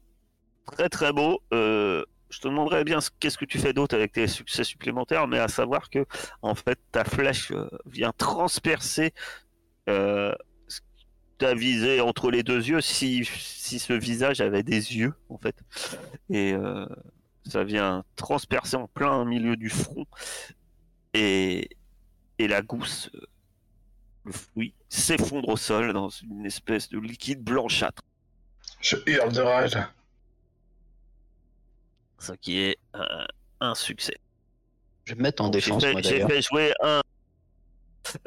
[0.65, 1.41] Très très beau.
[1.53, 5.27] Euh, je te demanderais bien ce- qu'est-ce que tu fais d'autre avec tes succès supplémentaires,
[5.27, 6.05] mais à savoir que
[6.41, 7.51] en fait ta flèche
[7.85, 9.13] vient transpercer
[9.85, 15.55] ta visée entre les deux yeux, si, si ce visage avait des yeux en fait,
[16.29, 16.53] et
[17.49, 20.05] ça vient transpercer en plein milieu du front,
[21.13, 21.69] et,
[22.37, 23.25] et la gousse, euh,
[24.25, 28.03] le fruit, s'effondre au sol dans une espèce de liquide blanchâtre.
[28.81, 29.77] Je hurle de rage.
[32.19, 33.25] Ce qui est un,
[33.61, 34.15] un succès.
[35.05, 36.29] Je vais me mettre en Donc, défense, J'ai moi fait, j'ai d'ailleurs.
[36.29, 37.01] fait jouer un.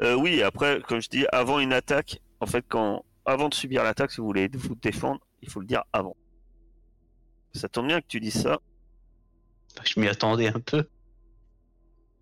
[0.01, 3.83] Euh, oui, après, comme je dis, avant une attaque, en fait, quand avant de subir
[3.83, 6.15] l'attaque, si vous voulez vous défendre, il faut le dire avant.
[7.53, 8.59] Ça tombe bien que tu dises ça,
[9.85, 10.87] Je m'y attendais un peu.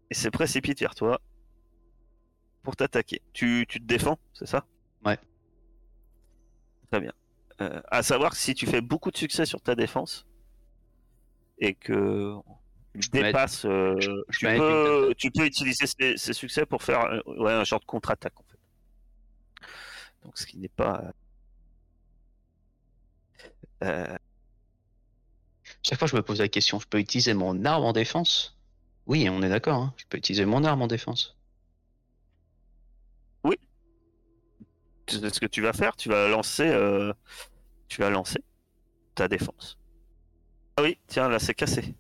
[0.09, 1.21] et se précipite vers toi
[2.63, 3.21] pour t'attaquer.
[3.33, 4.65] Tu, tu te défends, c'est ça?
[5.05, 5.17] Ouais.
[6.91, 7.13] Très bien.
[7.61, 10.25] Euh, à savoir que si tu fais beaucoup de succès sur ta défense
[11.59, 12.35] et que
[12.99, 13.19] tu peux
[13.65, 17.63] euh, je- je tu, peux tu utiliser ces, ces succès pour faire euh, ouais, un
[17.63, 18.57] genre de contre-attaque en fait.
[20.23, 21.13] Donc ce qui n'est pas.
[23.83, 24.17] euh,
[25.83, 28.57] Chaque fois, je me pose la question, je peux utiliser mon arme en défense?
[29.07, 31.35] Oui, on est d'accord, hein, je peux utiliser mon arme en défense.
[35.11, 37.13] tu sais ce que tu vas faire, tu vas lancer, euh,
[37.87, 38.39] tu vas lancer
[39.15, 39.77] ta défense.
[40.77, 41.95] Ah oui, tiens, là c'est cassé.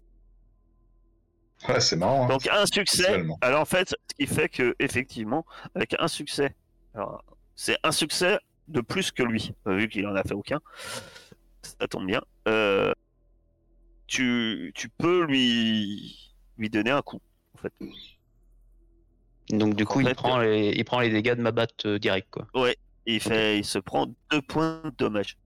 [1.67, 2.25] Ouais, c'est marrant.
[2.25, 2.27] hein.
[2.27, 3.23] Donc un succès.
[3.41, 6.55] Alors en fait, ce qui fait que effectivement, avec un succès,
[7.55, 10.59] c'est un succès de plus que lui, vu qu'il en a fait aucun.
[11.61, 12.21] Ça tombe bien.
[12.47, 12.93] Euh,
[14.11, 17.21] tu, tu peux lui lui donner un coup.
[17.55, 17.73] En fait.
[19.49, 21.97] Donc du En coup, il, prend les, il prend les dégâts de ma batte euh,
[21.97, 22.47] direct, quoi.
[23.05, 25.37] Il fait, il se prend deux points de dommage.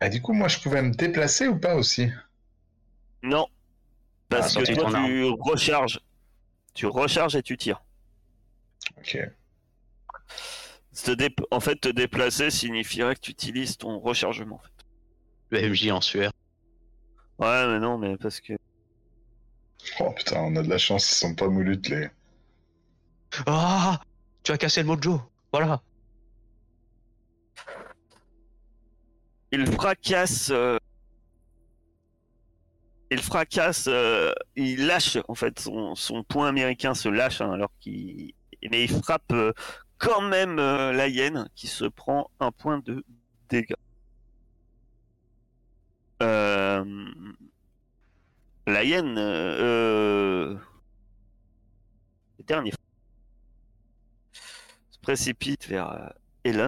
[0.00, 2.08] Ah, du coup, moi, je pouvais me déplacer ou pas aussi?
[3.22, 3.46] Non,
[4.28, 6.00] parce Ah, que toi tu recharges,
[6.74, 7.82] tu recharges et tu tires.
[8.98, 9.18] Ok.
[11.50, 14.56] En fait, te déplacer signifierait que tu utilises ton rechargement.
[14.56, 14.72] en fait.
[15.50, 16.32] Le MJ en sueur.
[17.40, 18.52] Ouais, mais non, mais parce que
[20.00, 22.08] Oh putain, on a de la chance, ils sont pas moulutes les.
[23.46, 24.00] Ah
[24.42, 25.20] Tu as cassé le mojo
[25.52, 25.82] Voilà
[29.52, 30.50] il fracasse.
[30.50, 30.78] euh,
[33.10, 33.86] Il fracasse.
[33.88, 38.32] euh, Il lâche, en fait, son, son point américain se lâche, hein, alors qu'il.
[38.70, 39.52] Mais il frappe euh,
[39.98, 43.04] quand même euh, la hyène qui se prend un point de
[43.48, 43.74] dégâts.
[46.22, 46.84] Euh,
[48.70, 49.16] La hyène.
[49.18, 50.54] euh,
[52.38, 52.72] Le dernier.
[54.90, 56.08] Se précipite vers euh,
[56.44, 56.66] Hélène.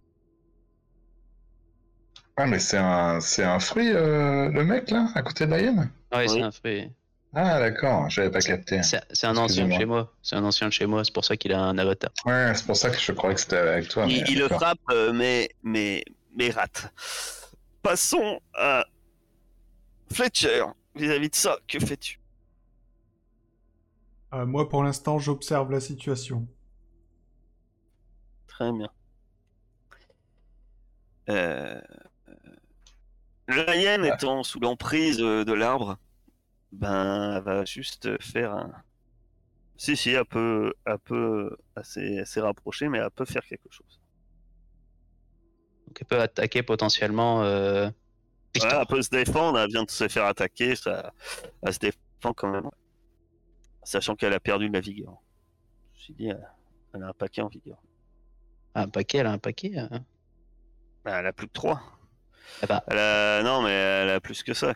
[2.36, 5.60] Ah, mais c'est un, c'est un fruit, euh, le mec là, à côté de la
[5.60, 5.90] hyène?
[6.12, 6.90] Ouais, c'est un fruit.
[7.34, 8.82] Ah, d'accord, j'avais pas capté.
[8.82, 10.12] C'est c'est un ancien de chez moi.
[10.22, 12.10] C'est un ancien de chez moi, c'est pour ça qu'il a un avatar.
[12.26, 14.06] Ouais, c'est pour ça que je croyais que c'était avec toi.
[14.08, 16.04] il, mais il le frappe, euh, mais, mais,
[16.36, 16.92] mais rate.
[17.82, 18.84] Passons à
[20.12, 20.64] Fletcher.
[20.94, 22.20] Vis-à-vis de ça, que fais-tu?
[24.34, 26.46] Euh, moi, pour l'instant, j'observe la situation.
[28.46, 28.90] Très bien.
[31.28, 31.80] Euh...
[33.48, 34.14] La hyène Ah.
[34.14, 35.98] étant sous l'emprise euh, de l'arbre,
[36.72, 38.72] ben, elle va juste faire un.
[39.76, 44.00] Si, si, elle peut, elle peut assez, assez rapprocher, mais elle peut faire quelque chose.
[45.86, 47.42] Donc elle peut attaquer potentiellement.
[47.42, 47.90] Euh...
[48.54, 48.80] Victor.
[48.80, 51.12] elle peut se défendre, elle vient de se faire attaquer, ça,
[51.62, 52.68] elle se défend quand même.
[53.82, 55.14] Sachant qu'elle a perdu de la vigueur.
[55.94, 56.48] Je me suis dit, elle,
[56.94, 57.78] elle a un paquet en vigueur.
[58.74, 59.76] Un paquet, elle a un paquet.
[59.78, 59.88] hein.
[61.04, 61.82] Ben, Elle a plus que 3.
[62.62, 63.42] Ah bah, Elle a...
[63.42, 64.74] Non, mais elle a plus que ça.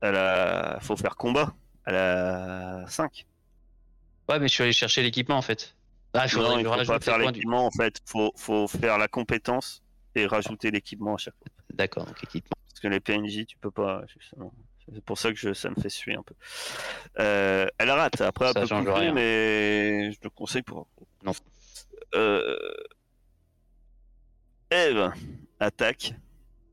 [0.00, 0.78] Elle a...
[0.80, 1.54] Faut faire combat.
[1.86, 3.26] Elle a 5.
[4.28, 5.74] ouais, mais je suis allé chercher l'équipement en fait.
[6.14, 8.00] Ah, je Non, il faut pas faire du- l'équipement en fait.
[8.04, 9.82] Faut, faut faire la compétence
[10.14, 11.46] et rajouter l'équipement à chaque fois.
[11.72, 12.56] D'accord, donc équipement.
[12.68, 14.02] Parce que les PNJ, tu peux pas.
[14.18, 14.52] justement.
[14.92, 15.52] C'est pour ça que je...
[15.54, 16.34] ça me fait suer un peu.
[17.20, 18.20] Euh, elle rate.
[18.20, 19.12] Après, Ça change couper, rien.
[19.12, 20.88] mais je te conseille pour.
[21.24, 21.32] Non.
[22.14, 22.56] Euh...
[24.70, 25.12] Eve
[25.60, 26.14] attaque.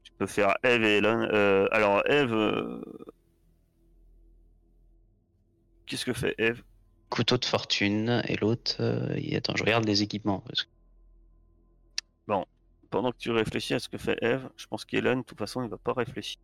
[0.04, 1.28] Tu peux faire Eve et Elon.
[1.32, 2.82] Euh, alors, Eve.
[5.86, 6.64] Qu'est-ce que fait Eve?
[7.10, 8.76] Couteau de fortune et l'autre.
[9.36, 10.40] attends, je regarde les équipements.
[10.42, 10.70] parce que-
[12.90, 15.64] Pendant que tu réfléchis à ce que fait Eve, je pense qu'Elon, de toute façon,
[15.64, 16.40] il va pas réfléchir.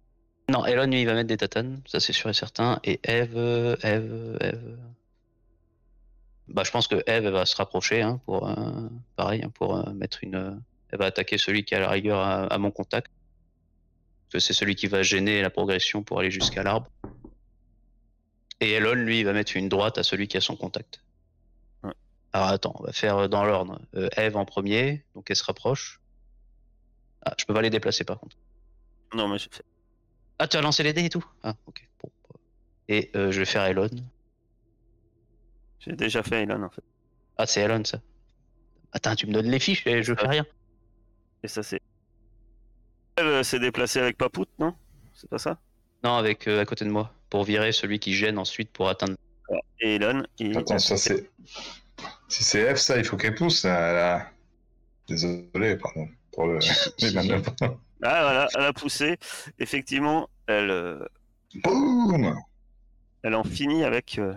[0.49, 2.79] Non, Elon, lui, il va mettre des tatanes, ça c'est sûr et certain.
[2.83, 3.35] Et Eve,
[3.81, 4.77] Eve, Eve.
[6.47, 8.55] Bah, je pense que Eve elle va se rapprocher hein, pour, euh,
[9.15, 10.35] pareil, hein, pour euh, mettre une.
[10.35, 10.51] euh,
[10.91, 13.11] Elle va attaquer celui qui est à la rigueur à, à mon contact.
[14.27, 16.87] Parce que c'est celui qui va gêner la progression pour aller jusqu'à l'arbre.
[18.59, 21.01] Et Elon, lui, il va mettre une droite à celui qui a son contact.
[21.83, 21.91] Ouais.
[22.33, 23.81] Alors attends, on va faire dans l'ordre.
[23.95, 25.99] Euh, Eve en premier, donc elle se rapproche.
[27.25, 28.37] Ah, je peux pas les déplacer par contre.
[29.13, 29.37] Non, mais.
[30.39, 31.25] Ah, tu as lancé les dés et tout?
[31.43, 31.87] Ah, ok.
[32.01, 32.09] Bon.
[32.87, 33.89] Et euh, je vais faire Elon.
[35.79, 36.83] J'ai déjà fait Elon, en fait.
[37.37, 37.99] Ah, c'est Elon, ça.
[38.91, 40.45] Attends, tu me donnes les fiches et je fais rien.
[41.43, 41.81] Et ça, c'est.
[43.17, 44.75] Eve euh, s'est déplacée avec Papout, non?
[45.13, 45.57] C'est pas ça?
[46.03, 47.13] Non, avec euh, à côté de moi.
[47.29, 49.15] Pour virer celui qui gêne ensuite pour atteindre.
[49.79, 50.57] Et Elon, il...
[50.57, 51.29] Attends, ça c'est.
[52.27, 53.63] Si c'est F, ça, il faut qu'elle pousse.
[53.63, 54.31] là, là.
[55.07, 56.07] Désolé, pardon.
[56.35, 56.59] Pour le...
[56.99, 57.55] les manœuvres.
[57.61, 59.17] Ah, voilà, elle a poussé.
[59.57, 61.05] Effectivement, elle, euh,
[61.63, 62.35] Boum
[63.23, 64.35] elle en finit avec euh,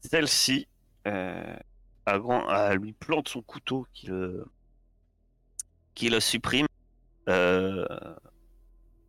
[0.00, 0.66] celle-ci.
[1.06, 1.56] euh,
[2.04, 2.46] à grand...
[2.52, 4.44] Elle lui plante son couteau qui le,
[5.94, 6.66] qui le supprime.
[7.28, 7.86] Euh,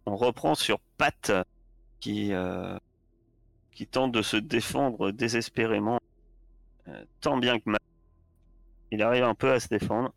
[0.05, 1.33] On reprend sur Pat
[1.99, 2.31] qui,
[3.71, 5.99] qui tente de se défendre désespérément,
[7.19, 7.79] tant bien que mal.
[8.91, 10.13] Il arrive un peu à se défendre.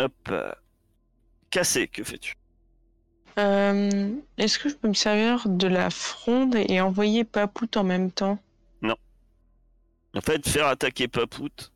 [0.00, 0.32] Hop.
[1.50, 2.34] Cassé, que fais-tu
[3.38, 8.10] Euh, Est-ce que je peux me servir de la fronde et envoyer Papout en même
[8.10, 8.38] temps?
[10.12, 11.70] En fait, faire attaquer Papout,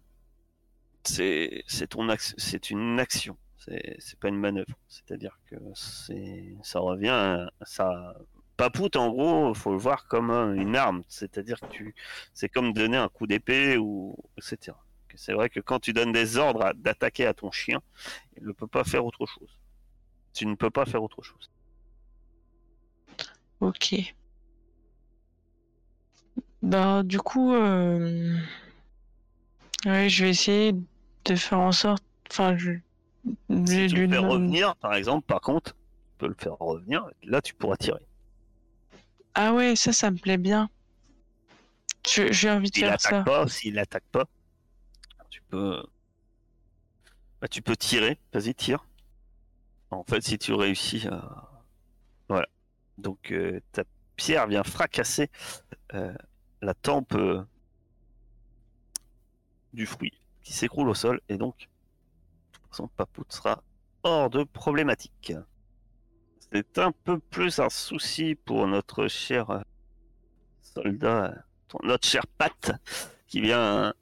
[1.04, 3.36] c'est ton c'est une action.
[3.58, 4.74] C'est pas une manœuvre.
[4.88, 8.14] C'est-à-dire que c'est ça revient à ça.
[8.56, 11.02] Papout, en gros, faut le voir comme un- une arme.
[11.08, 11.94] C'est-à-dire que tu,
[12.32, 14.76] c'est comme donner un coup d'épée ou etc.
[15.16, 17.80] C'est vrai que quand tu donnes des ordres d'attaquer à ton chien,
[18.36, 19.58] il ne peut pas faire autre chose.
[20.32, 21.50] Tu ne peux pas faire autre chose.
[23.60, 23.94] Ok.
[26.62, 28.36] Ben, du coup, euh,
[29.86, 30.72] ouais, je vais essayer
[31.24, 32.04] de faire en sorte.
[32.30, 32.72] Enfin, je.
[33.50, 35.78] Si tu lui demande- revenir, par exemple, par contre, tu
[36.18, 37.06] peux le faire revenir.
[37.22, 38.04] Là, tu pourras tirer.
[39.34, 40.68] Ah ouais, ça, ça me plaît bien.
[42.10, 43.22] Je- J'ai envie de faire ça.
[43.22, 44.24] pas, s'il attaque pas,
[45.34, 45.84] tu peux,
[47.40, 48.20] bah, tu peux tirer.
[48.32, 48.86] Vas-y, tire.
[49.90, 51.08] En fait, si tu réussis,
[52.28, 52.46] voilà.
[52.98, 53.82] Donc euh, ta
[54.14, 55.32] pierre vient fracasser
[55.92, 56.14] euh,
[56.62, 57.16] la tempe
[59.72, 60.12] du fruit
[60.44, 61.68] qui s'écroule au sol et donc
[62.70, 63.64] façon Papout sera
[64.04, 65.32] hors de problématique.
[66.52, 69.60] C'est un peu plus un souci pour notre cher euh,
[70.62, 71.44] soldat,
[71.82, 72.70] notre cher Pat,
[73.26, 73.92] qui vient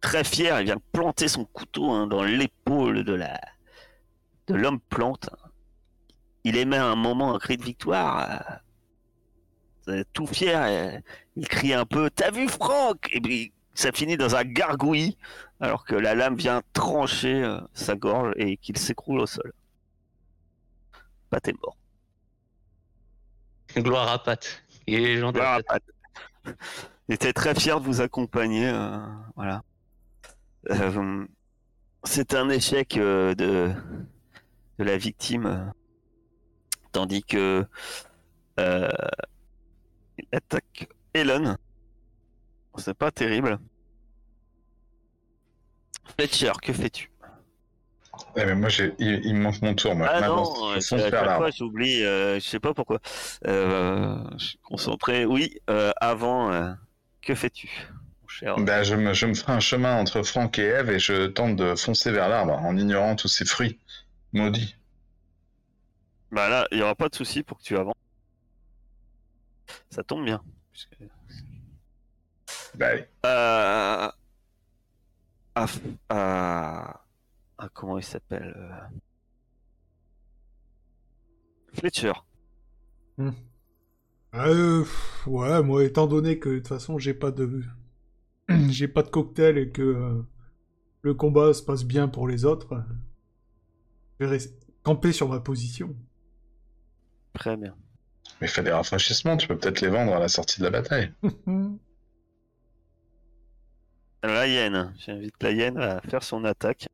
[0.00, 3.40] très fier, il vient planter son couteau hein, dans l'épaule de la
[4.46, 5.30] de l'homme plante.
[6.44, 8.60] Il émet un moment un cri de victoire.
[9.88, 10.98] euh, tout fier, euh,
[11.36, 13.08] il crie un peu T'as vu Franck?
[13.12, 15.16] Et puis ça finit dans un gargouillis,
[15.60, 19.52] alors que la lame vient trancher euh, sa gorge et qu'il s'écroule au sol.
[21.30, 21.76] Pat est mort.
[23.76, 24.62] Gloire à Pat.
[24.86, 25.42] Il est légendaire.
[25.42, 25.82] Voilà, Pat.
[26.44, 26.56] Pat.
[27.08, 28.68] J'étais très fier de vous accompagner.
[28.68, 28.98] euh,
[29.36, 29.62] voilà.
[30.68, 31.26] Euh,
[32.04, 33.72] c'est un échec euh, de,
[34.78, 35.64] de la victime, euh,
[36.92, 37.64] tandis que
[38.58, 38.88] euh,
[40.18, 41.56] il attaque Elon.
[42.76, 43.58] C'est pas terrible.
[46.18, 47.10] Fletcher, que fais-tu?
[48.36, 48.94] Mais moi, j'ai...
[48.98, 49.94] Il, il me manque mon tour.
[49.94, 50.06] Moi.
[50.10, 53.00] Ah Maintenant, non, je euh, fois j'oublie, euh, je sais pas pourquoi.
[53.46, 55.24] Euh, je suis concentré.
[55.24, 56.72] Oui, euh, avant, euh,
[57.22, 57.88] que fais-tu,
[58.40, 61.26] cher Bah, je, me, je me ferai un chemin entre Franck et Eve et je
[61.26, 63.78] tente de foncer vers l'arbre en ignorant tous ces fruits
[64.32, 64.76] maudits.
[66.32, 67.94] Bah là, il n'y aura pas de souci pour que tu avances.
[69.90, 70.42] Ça tombe bien.
[70.72, 70.96] puisque-
[72.76, 73.06] Bah, allez.
[73.26, 74.08] Euh...
[75.56, 75.66] à-
[76.08, 77.00] à-
[77.58, 78.70] à- comment il s'appelle euh,
[81.74, 82.12] Fletcher.
[84.34, 87.62] Euh, pff, ouais, moi, étant donné que de toute façon, j'ai pas de,
[88.70, 90.22] j'ai pas de cocktail et que euh,
[91.02, 92.82] le combat se passe bien pour les autres, euh,
[94.18, 95.94] je vais rester camper sur ma position.
[97.34, 97.74] Très bien.
[98.40, 101.12] Mais fais des rafraîchissements, tu peux peut-être les vendre à la sortie de la bataille.
[104.22, 104.92] La hyène.
[104.98, 106.86] J'invite la hyène à faire son attaque.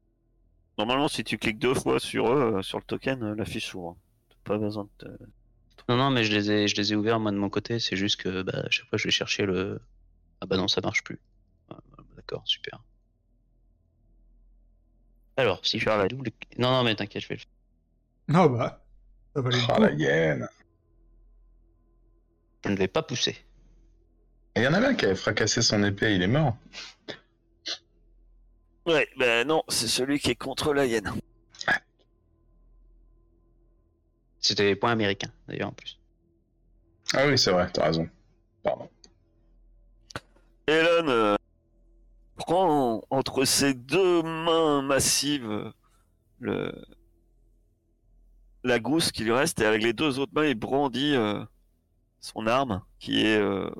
[0.79, 3.67] Normalement, si tu cliques deux fois sur eux, euh, sur le token, euh, la fiche
[3.67, 3.97] s'ouvre.
[4.29, 5.13] T'as pas besoin de te...
[5.89, 7.79] Non, non, mais je les ai, je les ai ouverts moi de mon côté.
[7.79, 9.81] C'est juste que bah, à chaque fois je vais chercher le.
[10.41, 11.19] Ah bah non, ça marche plus.
[12.27, 12.83] Ah, bah, D'accord, super.
[15.37, 16.31] Alors, si je fais la double.
[16.59, 17.49] Non, non, mais t'inquiète, je vais le faire.
[18.29, 18.83] Non, bah.
[19.35, 20.49] Ça valait le Ah, la hyène.
[22.65, 23.37] Je ne vais pas pousser.
[24.57, 26.57] Il y en avait un qui avait fracassé son épée, il est mort.
[28.87, 31.13] Ouais, ben non, c'est celui qui est contre la hyène.
[34.41, 35.99] C'était les points américains, d'ailleurs, en plus.
[37.13, 38.09] Ah oui, c'est vrai, t'as raison.
[38.63, 38.89] Pardon.
[40.69, 41.37] Elon euh,
[42.37, 45.73] prend entre ses deux mains massives
[46.39, 46.73] le...
[48.63, 51.43] la gousse qui lui reste et avec les deux autres mains il brandit euh,
[52.21, 53.71] son arme qui est euh,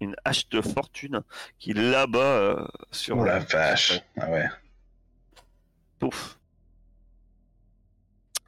[0.00, 1.22] une hache de fortune
[1.58, 4.00] qu'il l'abat euh, sur Oh la vache.
[4.16, 4.48] Ah ouais.
[5.98, 6.38] Pouf.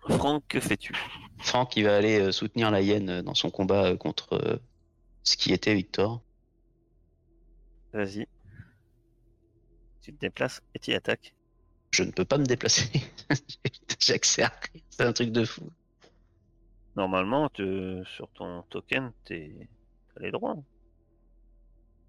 [0.08, 0.94] Franck, que fais-tu?
[1.38, 4.60] Franck, il va aller euh, soutenir la hyène dans son combat contre
[5.22, 6.20] ce qui était Victor.
[7.92, 8.28] Vas-y.
[10.06, 11.34] Tu te déplaces et tu attaques.
[11.90, 12.88] Je ne peux pas me déplacer.
[13.98, 14.52] J'ai accès à.
[14.88, 15.68] C'est un truc de fou.
[16.94, 19.68] Normalement, sur ton token, t'es-
[20.14, 20.58] t'as les droits.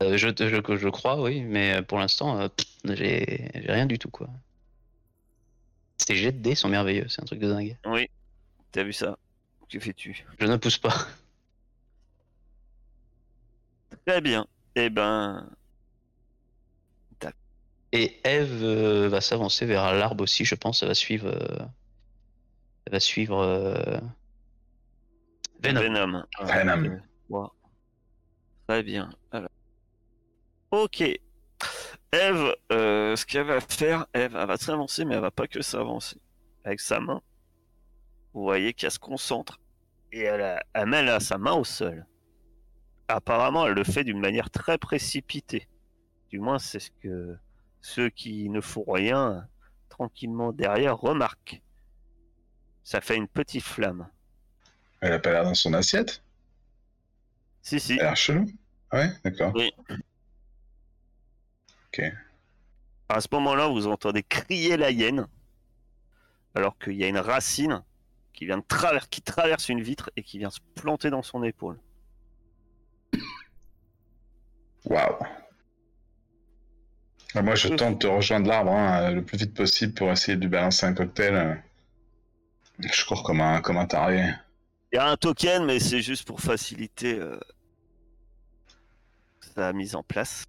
[0.03, 2.47] Euh, je, te- je, je crois, oui, mais euh, pour l'instant, euh,
[2.85, 4.29] j'ai rien du tout, quoi.
[5.97, 7.79] Ces jets de dés sont merveilleux, c'est un truc de dingue.
[7.87, 8.07] Oui,
[8.71, 9.17] t'as vu ça.
[9.69, 10.93] Que fais-tu Je ne pousse pas.
[14.05, 14.45] Très bien.
[14.75, 15.49] Eh ben,
[17.93, 20.81] Et Eve euh, va s'avancer vers l'arbre aussi, je pense.
[20.83, 21.27] Elle va suivre.
[21.27, 21.65] euh,
[22.85, 23.37] Elle va suivre.
[23.39, 23.97] euh,
[25.63, 25.81] Venom.
[25.81, 26.23] Venom.
[26.41, 26.99] Venom.
[27.29, 27.47] Ouais.
[28.67, 29.09] Très bien.
[29.31, 29.49] Alors.
[30.71, 31.01] Ok.
[32.11, 35.61] Eve, euh, ce qu'elle va faire, Eve, elle va s'avancer, mais elle va pas que
[35.61, 36.17] s'avancer.
[36.63, 37.21] Avec sa main,
[38.33, 39.59] vous voyez qu'elle se concentre
[40.11, 42.05] et elle, a- elle met là sa main au sol.
[43.07, 45.67] Apparemment, elle le fait d'une manière très précipitée.
[46.29, 47.37] Du moins, c'est ce que
[47.81, 49.47] ceux qui ne font rien
[49.89, 51.61] tranquillement derrière remarquent.
[52.83, 54.07] Ça fait une petite flamme.
[55.01, 56.23] Elle a pas l'air dans son assiette?
[57.61, 57.93] Si, si.
[57.93, 58.45] Elle a l'air chelou?
[58.93, 59.51] Ouais, d'accord.
[59.55, 59.73] Oui.
[61.87, 62.01] Ok.
[63.09, 65.27] À ce moment-là, vous entendez crier la hyène,
[66.55, 67.83] alors qu'il y a une racine
[68.33, 71.43] qui vient de traver- qui traverse une vitre et qui vient se planter dans son
[71.43, 71.79] épaule.
[74.85, 75.25] Waouh.
[77.35, 77.75] Ah, Moi, je Ouf.
[77.75, 80.93] tente de rejoindre l'arbre hein, le plus vite possible pour essayer de lui balancer un
[80.93, 81.33] cocktail.
[81.35, 81.55] euh.
[82.79, 84.31] Je cours comme un, comme un taré.
[84.93, 87.39] Il y a un token, mais c'est juste pour faciliter euh,
[89.55, 90.43] sa mise en place.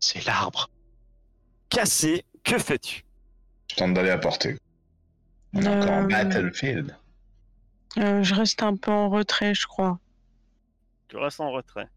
[0.00, 0.68] C'est l'arbre.
[1.68, 3.04] Cassé, que fais-tu?
[3.70, 4.58] Je tente d'aller apporter.
[5.54, 6.96] On est encore en Euh, Battlefield.
[7.98, 9.98] Euh, je reste un peu en retrait, je crois.
[11.08, 11.88] Tu restes en retrait.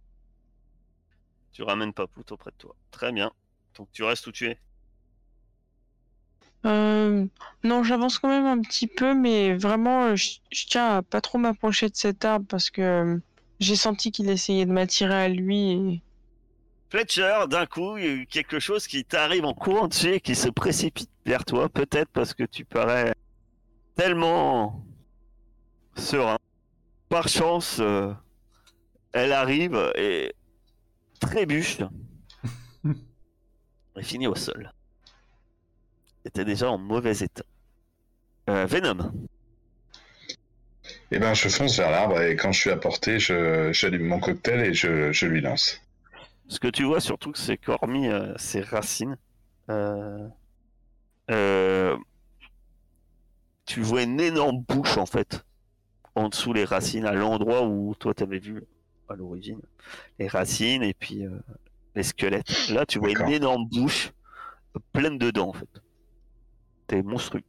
[1.53, 2.75] Tu ramènes Papout auprès de toi.
[2.91, 3.31] Très bien.
[3.75, 4.59] Donc tu restes où tu es.
[6.65, 7.25] Euh,
[7.63, 11.19] non, j'avance quand même un petit peu, mais vraiment, euh, je, je tiens à pas
[11.21, 13.17] trop m'approcher de cet arbre parce que euh,
[13.59, 15.71] j'ai senti qu'il essayait de m'attirer à lui.
[15.71, 16.01] Et...
[16.89, 20.21] Fletcher, d'un coup, il y a eu quelque chose qui t'arrive en courant dessus et
[20.21, 23.13] qui se précipite vers toi, peut-être parce que tu parais
[23.95, 24.85] tellement
[25.95, 26.37] serein.
[27.09, 28.13] Par chance, euh,
[29.11, 30.33] elle arrive et
[31.25, 31.79] trébuche
[33.97, 34.71] et finit au sol.
[36.25, 37.43] Était déjà en mauvais état.
[38.49, 39.11] Euh, Venom.
[41.11, 44.19] Eh ben, je fonce vers l'arbre et quand je suis à portée, je, j'allume mon
[44.19, 45.81] cocktail et je, je lui lance.
[46.47, 49.17] Ce que tu vois surtout, c'est qu'hormis euh, ses racines,
[49.69, 50.27] euh,
[51.31, 51.97] euh,
[53.65, 55.45] tu vois une énorme bouche en fait,
[56.15, 58.63] en dessous les racines, à l'endroit où toi t'avais vu
[59.09, 59.59] à l'origine
[60.19, 61.39] les racines et puis euh,
[61.95, 62.69] les squelettes.
[62.69, 64.11] Là, tu vois une énorme bouche
[64.75, 65.69] euh, pleine de dents en fait.
[66.87, 67.41] T'es monstrueux.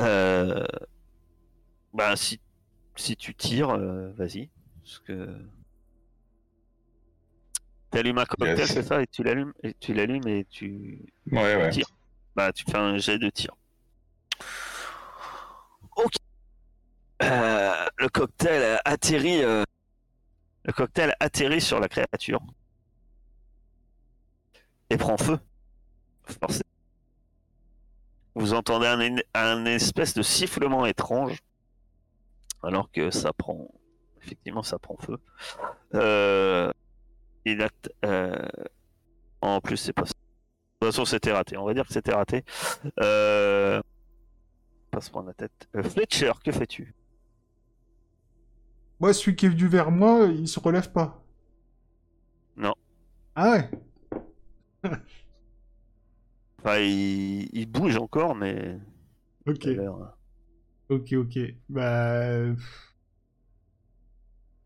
[0.00, 0.66] Euh,
[1.94, 2.40] bah si
[2.96, 4.50] si tu tires, euh, vas-y,
[4.82, 5.28] parce que
[7.90, 8.72] T'allumes un cocktail, Yes.
[8.72, 10.98] c'est ça, et tu l'allumes, et tu l'allumes et tu,
[11.30, 11.70] Ouais, ouais.
[11.70, 11.86] Tire.
[12.34, 13.54] bah, tu fais un jet de tir.
[15.96, 16.12] Ok.
[16.14, 16.18] Euh,
[17.20, 19.64] le cocktail atterrit, euh,
[20.64, 22.40] le cocktail atterrit sur la créature
[24.90, 25.38] et prend feu.
[26.24, 26.62] Forcément.
[28.34, 31.38] Vous entendez un, un espèce de sifflement étrange,
[32.62, 33.68] alors que ça prend,
[34.22, 35.18] effectivement, ça prend feu.
[35.94, 36.70] Euh,
[37.46, 37.68] il a,
[38.04, 38.46] euh,
[39.40, 40.02] en plus, c'est pas.
[40.02, 41.56] De toute façon, c'était raté.
[41.56, 42.44] On va dire que c'était raté.
[43.00, 43.80] Euh,
[44.90, 45.68] pas se prendre la tête.
[45.74, 46.94] Euh, Fletcher, que fais-tu?
[49.00, 51.22] Moi, celui qui est venu vers moi, il se relève pas.
[52.56, 52.74] Non.
[53.34, 53.70] Ah ouais
[56.58, 58.78] Enfin, il, il bouge encore, mais.
[59.46, 60.14] Ok, l'air-
[60.88, 61.38] ok, ok.
[61.68, 62.38] Bah...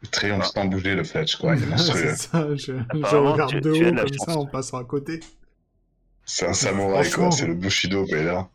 [0.02, 1.56] Le triomphe sans bouger, le Fletch, quoi.
[1.56, 2.14] Il est monstrueux.
[2.16, 5.20] c'est ça, je, je regarde tu- de haut comme ça en passant à côté.
[6.24, 7.30] C'est un samouraï, quoi.
[7.32, 8.48] C'est le Bushido, est là.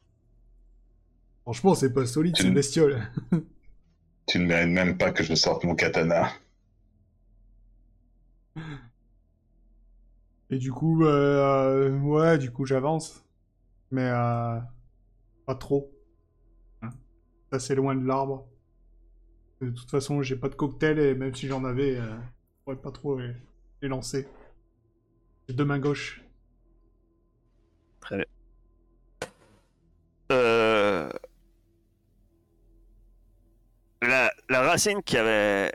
[1.43, 3.03] Franchement, c'est pas solide, Tu- cette bestiole.
[4.27, 6.31] Tu ne mérites même pas que je sorte mon katana.
[10.49, 13.25] Et du coup, bah, euh, ouais, du coup, j'avance.
[13.91, 14.59] Mais euh,
[15.45, 15.91] pas trop.
[17.49, 18.47] C'est assez loin de l'arbre.
[19.61, 22.81] De toute façon, j'ai pas de cocktail et même si j'en avais, euh, je pourrais
[22.81, 23.33] pas trop les,
[23.81, 24.27] les lancer.
[25.47, 26.24] J'ai deux mains gauches.
[34.75, 35.71] Racine qui avait.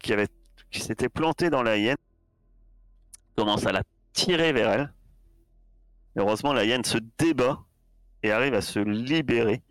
[0.00, 0.26] qui avait.
[0.72, 1.96] qui s'était plantée dans la hyène
[3.36, 4.92] commence à la tirer vers elle.
[6.16, 7.60] Heureusement, la hyène se débat
[8.24, 9.62] et arrive à se libérer.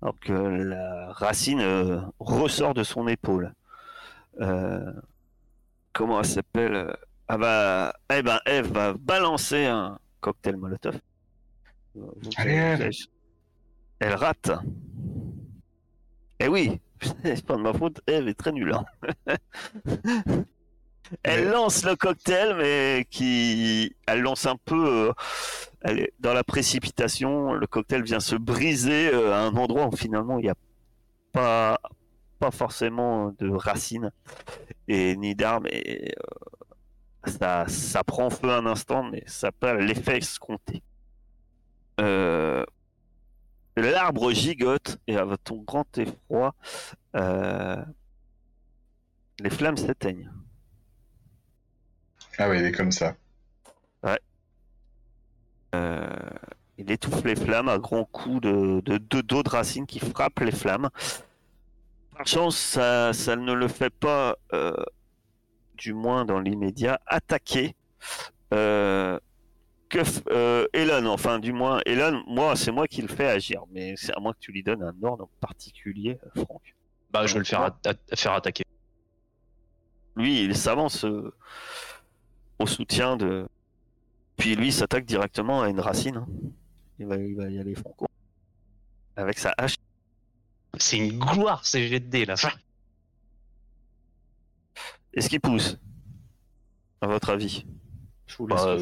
[0.00, 3.52] Alors que la racine euh, ressort de son épaule.
[4.40, 4.92] Euh,
[5.92, 6.96] comment elle s'appelle?
[7.28, 7.94] Elle va.
[8.10, 10.98] Eh ben, Eve va balancer un cocktail Molotov.
[12.38, 12.90] Allez, Eve.
[13.98, 14.52] Elle rate.
[16.40, 16.80] Eh oui,
[17.24, 18.72] c'est pas de ma faute, Eve est très nulle.
[18.74, 19.36] hein.
[21.22, 25.12] Elle lance le cocktail, mais qui, elle lance un peu, euh,
[25.82, 27.52] elle est dans la précipitation.
[27.52, 30.56] Le cocktail vient se briser euh, à un endroit où finalement il n'y a
[31.32, 31.78] pas,
[32.40, 34.10] pas forcément de racines
[34.88, 35.66] et ni d'armes.
[35.70, 36.12] Et
[37.26, 40.82] euh, ça, ça prend feu un instant, mais ça n'a pas l'effet escompté.
[42.00, 42.64] Euh,
[43.76, 46.54] L'arbre gigote et à ton grand effroi,
[47.14, 47.84] euh,
[49.40, 50.30] les flammes s'éteignent.
[52.38, 53.16] Ah oui, il est comme ça.
[55.74, 56.08] Euh,
[56.78, 60.40] il étouffe les flammes à grands coups de, de, de dos de racines qui frappent
[60.40, 60.88] les flammes.
[62.16, 64.72] Par chance, ça, ça ne le fait pas, euh,
[65.74, 67.74] du moins dans l'immédiat, attaquer.
[68.54, 69.18] Euh,
[69.88, 69.98] que
[70.30, 74.12] euh, Elon, enfin du moins, Elon, moi, c'est moi qui le fais agir, mais c'est
[74.14, 76.74] à moi que tu lui donnes un ordre particulier, euh, Franck.
[77.10, 77.70] Bah, je vais le faire,
[78.14, 78.64] faire attaquer.
[80.16, 81.32] Lui, il s'avance euh,
[82.58, 83.46] au soutien de.
[84.36, 86.16] Puis lui, il s'attaque directement à une racine.
[86.16, 86.26] hein.
[86.98, 88.06] Il va, il va y aller franco.
[89.16, 89.76] Avec sa hache.
[90.78, 92.34] C'est une gloire, ces jets de dés, là.
[95.14, 95.78] Est-ce qu'il pousse?
[97.00, 97.66] À votre avis
[98.26, 98.76] Je vous laisse Bah,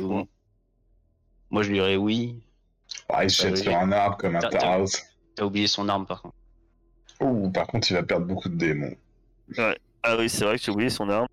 [1.54, 2.42] Moi, je lui dirais oui.
[3.08, 3.62] Ah, il se jette oui.
[3.62, 4.48] sur un arbre comme un T'as-
[5.36, 6.34] t'as- oublié son arme, par contre.
[7.20, 8.96] Ouh, par contre, il va perdre beaucoup de démons.
[10.02, 11.28] Ah oui, c'est vrai que j'ai oublié son arme.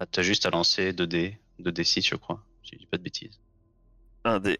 [0.00, 2.44] Ah, T'as juste à lancer 2 dés, 2 dés 6, je crois.
[2.62, 3.40] Si je dis pas de bêtises.
[4.24, 4.58] Un dé.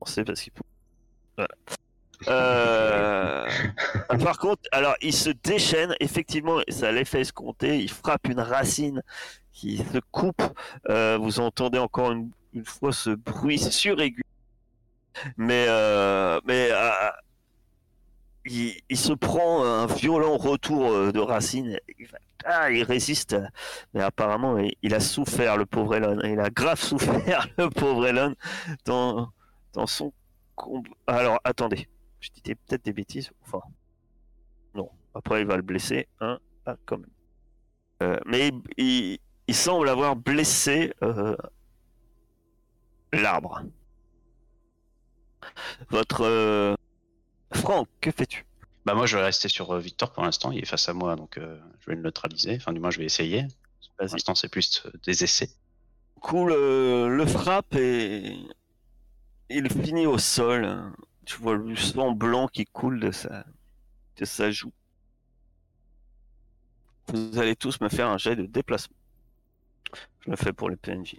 [0.00, 0.66] On sait parce qu'il pousse.
[1.36, 1.54] Voilà.
[2.28, 3.48] Euh,
[4.22, 9.02] Par contre, alors il se déchaîne, effectivement, ça l'effet escompté, il frappe une racine
[9.52, 10.42] qui se coupe.
[10.88, 14.22] Euh, vous entendez encore une, une fois ce bruit suraigu.
[15.36, 16.70] Mais, euh, mais
[18.44, 21.78] il, il se prend un violent retour de racine.
[22.44, 23.36] Ah, il résiste,
[23.92, 26.20] mais apparemment il, il a souffert, le pauvre Elon.
[26.22, 28.34] Il a grave souffert, le pauvre Elon,
[28.84, 29.30] dans,
[29.72, 30.12] dans son
[30.54, 30.90] combat.
[31.06, 31.88] Alors, attendez.
[32.26, 33.30] Je disais peut-être des bêtises.
[33.42, 33.60] Enfin,
[34.74, 34.90] non.
[35.14, 36.08] Après, il va le blesser.
[36.20, 37.10] Hein ah, quand même.
[38.02, 39.18] Euh, mais il,
[39.54, 41.36] semble avoir blessé euh,
[43.12, 43.62] l'arbre.
[45.90, 46.74] Votre euh,
[47.54, 48.44] Franck, que fais-tu?
[48.84, 50.50] Bah, moi, je vais rester sur Victor pour l'instant.
[50.50, 52.56] Il est face à moi, donc je vais le neutraliser.
[52.56, 53.46] Enfin, du moins, je vais essayer.
[53.96, 55.50] Pour l'instant, c'est plus des essais.
[56.20, 58.36] coup, le, le frappe et
[59.48, 60.92] il finit au sol.
[61.26, 63.44] Tu vois le sang blanc qui coule de sa,
[64.16, 64.72] de sa joue.
[67.08, 68.96] Vous allez tous me faire un jet de déplacement.
[70.24, 71.16] Je le fais pour les PNJ.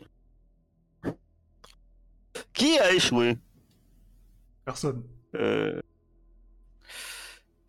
[2.54, 3.38] Qui a échoué?
[4.66, 5.04] Personne.
[5.36, 5.82] Euh,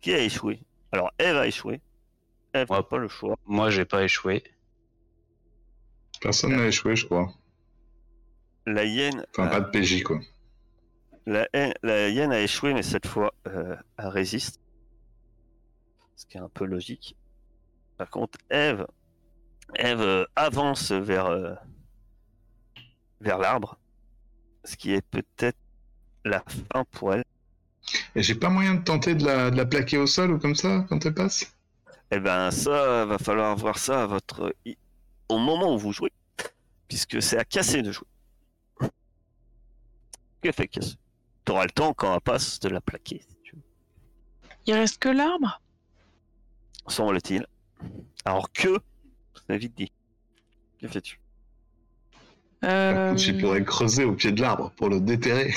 [0.01, 0.61] Qui a échoué?
[0.91, 1.81] Alors, Eve a échoué.
[2.53, 3.35] Eve n'a pas le choix.
[3.45, 4.43] Moi, j'ai pas échoué.
[6.21, 7.33] Personne n'a échoué, je crois.
[8.65, 10.19] La hyène, Enfin, a- pas de PJ, quoi.
[11.25, 14.59] La, haine- la hyène a échoué, mais cette fois, euh, elle résiste.
[16.15, 17.15] Ce qui est un peu logique.
[17.97, 18.85] Par contre, Eve,
[19.75, 21.53] Eve euh, avance vers, euh,
[23.21, 23.77] vers l'arbre.
[24.63, 25.57] Ce qui est peut-être
[26.25, 27.23] la fin pour elle.
[28.15, 30.55] Et j'ai pas moyen de tenter de la, de la plaquer au sol ou comme
[30.55, 31.53] ça quand elle passe?
[32.11, 34.53] Eh ben ça, va falloir voir ça à votre
[35.29, 36.11] au moment où vous jouez,
[36.87, 38.07] puisque c'est à casser de jouer.
[40.41, 40.95] Que fait casser
[41.45, 43.21] T'auras le temps quand elle passe de la plaquer.
[43.27, 43.61] Si tu veux.
[44.67, 45.61] Il reste que l'arbre
[46.87, 47.45] Semble-t-il.
[48.25, 48.79] Alors que,
[49.47, 49.91] c'est vite dit.
[50.81, 51.19] Que fais-tu?
[52.63, 55.53] Euh, Tu pourrais creuser au pied de l'arbre pour le déterrer.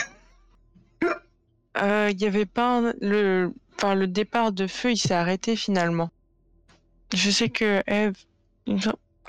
[1.78, 5.56] euh, Il y avait pas un- le, enfin le départ de feu, il s'est arrêté
[5.56, 6.10] finalement.
[7.14, 8.16] Je sais que Eve,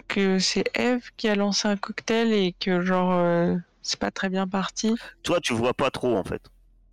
[0.07, 4.29] que c'est Eve qui a lancé un cocktail et que genre euh, c'est pas très
[4.29, 4.95] bien parti.
[5.21, 6.41] Toi, tu vois pas trop en fait.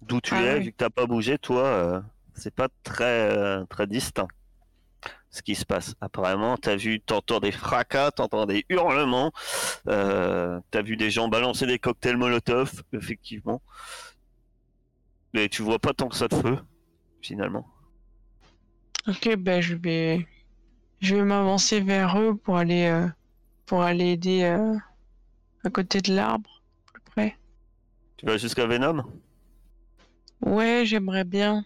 [0.02, 0.64] D'où tu Ah es, oui.
[0.64, 2.00] vu que t'as pas bougé, toi, euh,
[2.34, 4.28] c'est pas très euh, très distinct
[5.30, 5.94] ce qui se passe.
[6.00, 9.30] Apparemment, t'as vu, t'entends des fracas, t'entends des hurlements,
[9.88, 13.62] euh, t'as vu des gens balancer des cocktails Molotov, effectivement.
[15.32, 16.58] Mais tu vois pas tant que ça de feu,
[17.22, 17.64] finalement.
[19.06, 20.26] Ok, ben je vais,
[21.00, 23.06] je vais m'avancer vers eux pour aller,
[23.66, 26.59] pour aller aider à côté de l'arbre.
[28.20, 29.02] Tu vas jusqu'à Venom?
[30.42, 31.64] Ouais, j'aimerais bien.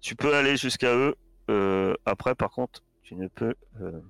[0.00, 1.14] Tu peux aller jusqu'à eux.
[1.50, 4.00] euh, après, par contre, tu ne peux, euh,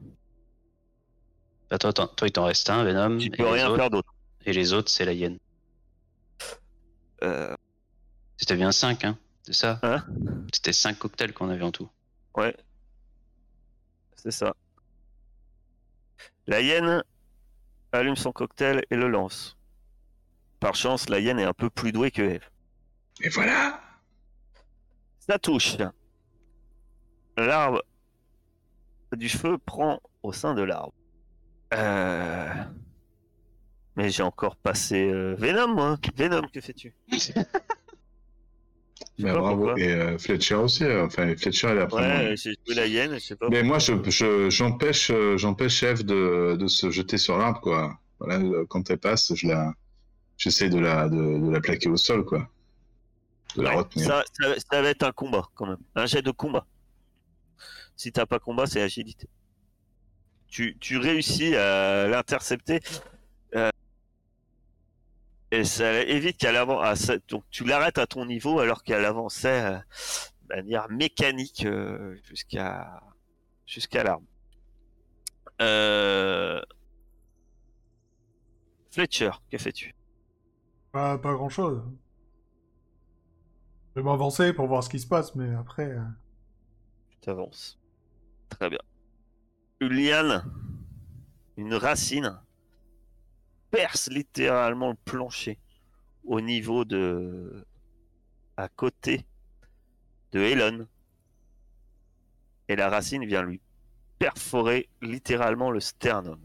[1.68, 3.18] Attends, attends, toi il t'en reste un, Venom.
[3.18, 4.14] tu peux rien autres- faire d'autre.
[4.44, 5.36] Et les autres, c'est la hyène.
[7.24, 7.54] Euh,
[8.36, 9.80] C'était bien 5, hein C'est ça?
[9.82, 10.04] Hein?
[10.54, 11.88] C'était 5 cocktails qu'on avait en tout.
[12.36, 12.56] Ouais.
[14.14, 14.54] C'est ça.
[16.46, 17.02] La hyène
[17.90, 19.56] allume son cocktail et le lance.
[20.66, 22.50] Par chance, la hyène est un peu plus douée que Eve.
[23.20, 23.80] Et voilà
[25.20, 25.76] Ça touche.
[27.36, 27.84] L'arbre
[29.16, 30.92] du feu prend au sein de l'arbre.
[31.72, 32.48] Euh...
[33.94, 35.98] Mais j'ai encore passé euh, Venom, moi.
[36.16, 36.96] Venom, que fais-tu?
[39.20, 39.56] Bah, pas bravo.
[39.66, 39.80] pourquoi.
[39.80, 40.82] Et euh, Fletcher aussi.
[40.82, 42.28] euh, Enfin, Fletcher, elle est après moi.
[42.30, 43.48] Ouais, j'ai joué la hyène, je sais pas.
[43.50, 47.96] Mais moi, je, je- j'empêche, j'empêche Eve de, de se jeter sur l'arbre, quoi.
[48.18, 49.72] Voilà, quand elle passe, je la,
[50.36, 52.48] j'essaie de la, de, de la plaquer au sol, quoi.
[53.56, 54.06] De la Ouais, retenir.
[54.06, 55.78] ça, ça, ça va être un combat quand même.
[55.94, 56.66] Un jet de combat.
[57.96, 59.28] Si t'as pas combat, c'est agilité.
[60.48, 62.80] Tu, tu réussis à l'intercepter.
[63.54, 63.70] euh,
[65.50, 67.10] et ça évite qu'elle avance.
[67.28, 69.78] donc tu l'arrêtes à ton niveau alors qu'elle avançait euh,
[70.42, 73.00] de manière mécanique euh, jusqu'à
[73.66, 74.24] jusqu'à l'arme.
[75.62, 76.60] Euh...
[78.90, 79.94] Fletcher, que fais-tu?
[80.96, 81.82] Pas, grand chose.
[83.94, 85.90] Je vais m'avancer pour voir ce qui se passe, mais après.
[85.90, 86.00] euh,
[87.20, 87.76] Tu.
[88.48, 88.78] Très bien.
[89.80, 90.42] Une
[91.58, 92.40] une racine,
[93.70, 95.58] perce littéralement le plancher
[96.24, 97.66] au niveau de.
[98.56, 99.26] à côté
[100.32, 100.88] de Elon.
[102.68, 103.60] Et la racine vient lui
[104.18, 106.40] perforer littéralement le sternum.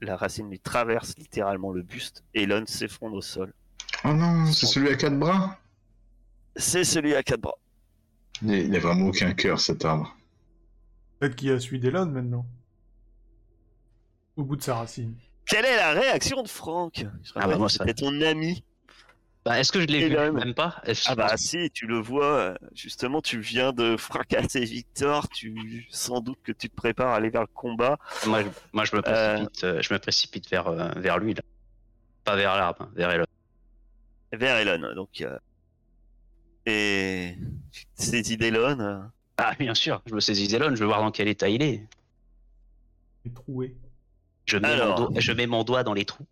[0.00, 2.24] La racine lui traverse littéralement le buste.
[2.32, 3.52] Elon s'effondre au sol.
[4.04, 5.58] Oh non, c'est celui à quatre bras.
[6.56, 7.54] C'est celui à quatre bras.
[8.42, 10.16] Il il a vraiment aucun cœur, cet arbre.
[11.18, 12.44] Peut-être qu'il y a celui d'Elon maintenant.
[14.36, 15.14] Au bout de sa racine.
[15.46, 17.04] Quelle est la réaction de Franck?
[17.22, 18.64] Je Ah bah moi, C'était ton ami.
[19.44, 20.16] Bah, est-ce que je l'ai vu?
[20.32, 20.80] Même pas?
[21.06, 26.38] Ah bah si, tu le vois, justement, tu viens de fracasser Victor, tu sans doute
[26.44, 27.98] que tu te prépares à aller vers le combat.
[28.26, 29.34] moi, je, moi, je me Euh.
[29.34, 31.42] précipite, euh, je me précipite vers, euh, vers lui, là.
[32.24, 33.24] Pas vers l'arbre, hein, vers Elon.
[34.32, 34.94] Vers Elon.
[34.94, 35.38] Donc, euh,
[36.66, 37.36] et
[37.70, 38.78] tu te saisis d'Elon.
[38.80, 38.98] euh,
[39.36, 41.86] Ah, bien sûr, je me saisis d'Elon, je veux voir dans quel état il est.
[43.24, 43.76] Il est troué.
[44.46, 44.98] Je mets, Alors.
[45.00, 46.26] mon, doigt, je mets mon doigt dans les trous.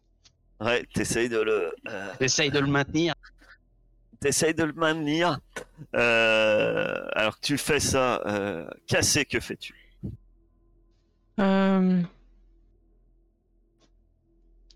[0.61, 3.15] Ouais, t'essayes de le, euh, J'essaye de le maintenir.
[4.21, 5.39] t'essayes de le maintenir.
[5.97, 9.75] Euh, alors que tu fais ça, euh, cassé, que fais-tu?
[11.39, 12.03] Euh,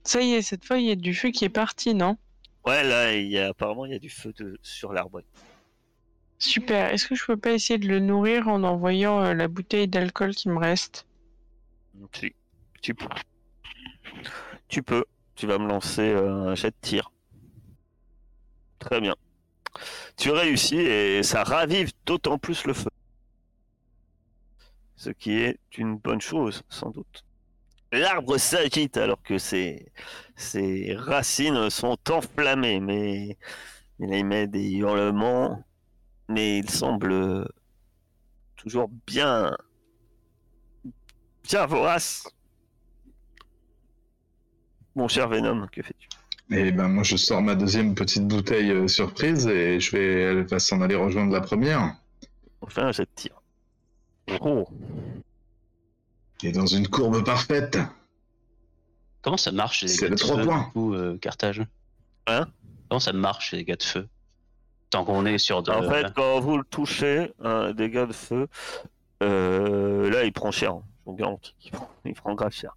[0.05, 2.17] Ça y est, cette fois, il y a du feu qui est parti, non?
[2.65, 5.23] Ouais, là, il y a apparemment il y a du feu de, sur l'arbre.
[6.39, 6.93] Super.
[6.93, 10.35] Est-ce que je peux pas essayer de le nourrir en envoyant euh, la bouteille d'alcool
[10.35, 11.07] qui me reste?
[12.13, 12.35] Tu,
[12.83, 13.07] tu peux.
[14.69, 15.05] Tu peux.
[15.35, 17.13] Tu vas me lancer euh, un jet de tir.
[18.79, 19.15] Très bien.
[20.17, 22.91] Tu réussis et ça ravive d'autant plus le feu.
[24.97, 27.25] Ce qui est une bonne chose, sans doute.
[27.95, 29.93] L'arbre s'agite alors que ses,
[30.35, 33.39] ses racines sont enflammées, mais
[34.01, 35.65] il émet des hurlements,
[36.29, 37.49] mais il semble
[38.57, 39.57] toujours bien
[41.45, 42.27] bien vorace.
[44.97, 46.09] Mon cher Venom, que fais-tu?
[46.51, 50.43] Et ben moi je sors ma deuxième petite bouteille euh, surprise et je vais, elle
[50.47, 51.97] va s'en aller rejoindre la première.
[52.61, 53.41] On fait un jet de tir.
[54.41, 54.67] Oh,
[56.53, 57.79] Dans une courbe parfaite.
[59.23, 60.65] Comment ça marche les C'est gars le de trois feu, points.
[60.67, 61.63] du coup, euh, Carthage
[62.27, 62.47] Hein
[62.89, 64.07] Comment ça marche les gars de feu
[64.91, 65.71] Tant qu'on est sur de...
[65.73, 68.49] En fait, quand vous le touchez, un dégât de feu,
[69.23, 70.73] euh, là, il prend cher.
[70.73, 70.83] hein.
[71.07, 72.77] Je vous garantis qu'il prend, il prend grave cher.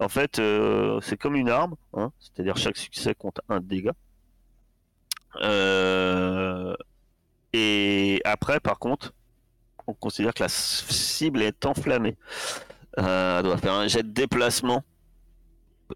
[0.00, 3.94] En fait, euh, c'est comme une arme, hein, c'est-à-dire chaque succès compte un dégât.
[5.42, 6.74] Euh,
[7.52, 9.12] et après, par contre,
[9.86, 12.16] on considère que la cible est enflammée.
[12.98, 14.82] Euh, elle doit faire un jet de déplacement,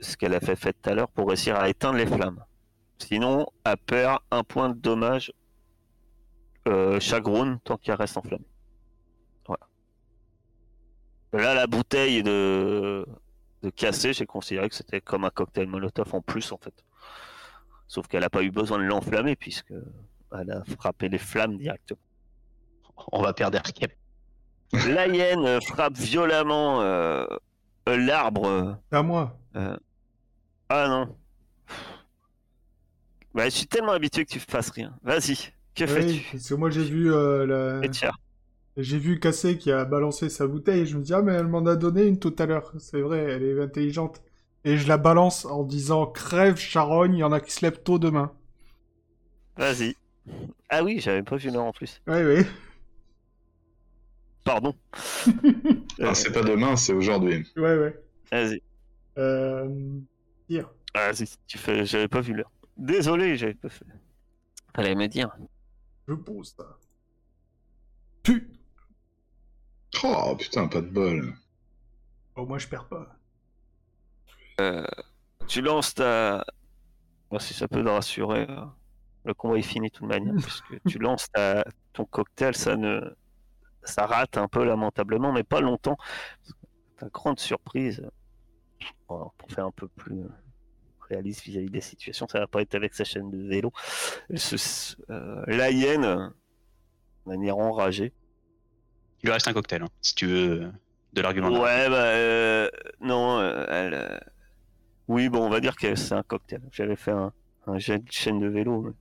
[0.01, 2.45] ce qu'elle a fait, tout à l'heure, pour réussir à éteindre les flammes.
[2.99, 5.33] Sinon, elle perd un point de dommage
[6.69, 8.45] euh, chaque round tant qu'elle reste enflammée.
[9.47, 9.67] Voilà.
[11.33, 13.07] Là, la bouteille de,
[13.63, 13.73] de
[14.13, 16.75] j'ai considéré que c'était comme un cocktail Molotov en plus, en fait.
[17.89, 19.73] Sauf qu'elle n'a pas eu besoin de l'enflammer, puisque
[20.39, 22.01] elle a frappé les flammes directement.
[23.11, 23.93] On va perdre Erkep.
[24.73, 27.25] La hyène euh, frappe violemment euh,
[27.89, 28.79] euh, l'arbre.
[28.93, 29.37] À moi.
[30.69, 31.17] Ah non.
[33.35, 34.97] Bah, je suis tellement habitué que tu fasses rien.
[35.03, 35.37] Vas-y,
[35.75, 36.31] que Oui, fais-tu?
[36.31, 37.97] parce que moi j'ai vu euh, la-
[38.79, 41.49] j'ai vu Cassé qui a balancé sa bouteille et je me dis ah mais elle
[41.49, 42.73] m'en a donné une tout à l'heure.
[42.81, 44.23] C'est vrai, elle est intelligente.
[44.65, 47.83] Et je la balance en disant crève charogne, il y en a qui se lèvent
[47.83, 48.33] tôt demain.
[49.57, 49.95] Vas-y.
[50.71, 52.03] Ah oui, j'avais pas vu l'heure en plus.
[52.07, 52.45] Oui oui.
[54.45, 54.75] Pardon.
[56.03, 57.47] Ah, c'est pas demain, c'est aujourd'hui.
[57.57, 58.03] Ouais ouais.
[58.33, 58.63] Vas-y.
[59.19, 59.99] Euh...
[60.49, 60.71] Dire.
[60.95, 61.85] Vas-y, tu fais.
[61.85, 62.51] J'avais pas vu l'heure.
[62.79, 63.85] Désolé, j'avais pas fait.
[64.75, 65.31] Fallait me dire.
[66.09, 66.79] Je pose ça.
[68.23, 68.51] Tu.
[70.03, 71.35] Oh putain, pas de bol.
[72.35, 73.21] Oh moi je perds pas.
[75.47, 76.45] Tu lances ta.
[77.31, 78.65] Moi, si ça peut te rassurer, euh,
[79.25, 81.65] le combat est fini de toute manière, puisque tu lances ta...
[81.93, 83.01] ton cocktail, ça ne.
[83.85, 85.97] Ça rate un peu lamentablement, mais pas longtemps.
[86.99, 88.07] Ta grande surprise,
[89.07, 90.23] pour faire un peu plus
[91.09, 93.73] réaliste vis-à-vis des situations, ça va pas être avec sa chaîne de vélo.
[94.31, 96.31] Euh, la hyène, de
[97.27, 98.13] manière enragée.
[99.23, 100.71] Il lui reste un cocktail, hein, si tu veux euh,
[101.13, 101.49] de l'argument.
[101.51, 102.69] Ouais, bah euh,
[103.01, 103.95] non, elle.
[103.95, 104.19] euh,
[105.09, 106.63] Oui, bon, on va dire que c'est un cocktail.
[106.71, 107.33] J'avais fait un,
[107.67, 108.95] un jet de chaîne de vélo.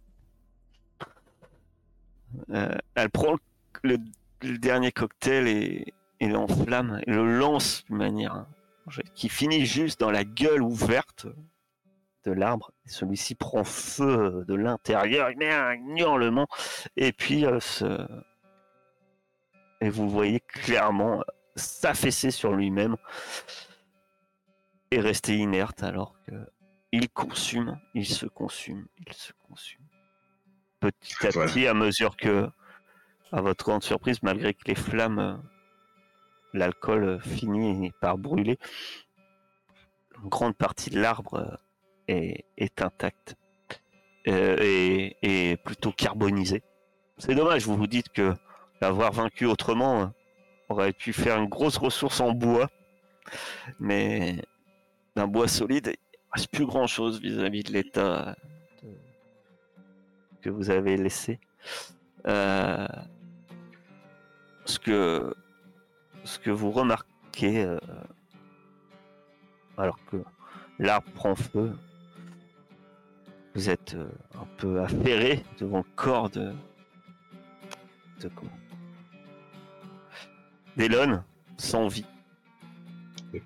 [2.47, 3.35] mais- elle prend
[3.83, 3.97] le,
[4.43, 8.47] le dernier cocktail et, et l'enflamme et le lance d'une manière hein,
[9.15, 11.27] qui finit juste dans la gueule ouverte
[12.25, 12.71] de l'arbre.
[12.85, 16.47] Celui-ci prend feu de l'intérieur, il met un hurlement
[16.97, 17.59] et puis euh,
[19.81, 21.23] et vous voyez clairement
[21.55, 22.97] s'affaisser sur lui-même
[24.91, 26.33] et rester inerte alors que
[26.91, 29.85] il consume, il se consume, il se consume.
[30.79, 32.49] Petit à petit, à mesure que,
[33.31, 35.35] à votre grande surprise, malgré que les flammes, euh,
[36.53, 38.57] l'alcool euh, finit par brûler,
[40.21, 41.59] une grande partie de l'arbre
[42.09, 43.35] euh, est, intacte
[44.25, 46.63] et, plutôt carbonisée.
[47.17, 48.33] C'est dommage, vous vous dites que
[48.81, 50.11] l'avoir vaincu autrement
[50.69, 52.69] aurait pu faire une grosse ressource en bois,
[53.79, 54.43] mais
[55.15, 58.35] d'un bois solide, il reste plus grand chose vis-à-vis de l'état
[60.41, 61.39] que vous avez laissé.
[64.69, 65.33] Ce que
[66.23, 67.79] ce que vous remarquez, euh,
[69.77, 70.17] alors que
[70.77, 71.75] l'arbre prend feu,
[73.55, 76.53] vous êtes euh, un peu affairé devant le corps de
[78.21, 78.51] de comment?
[80.77, 81.23] d'Elon
[81.57, 82.05] sans vie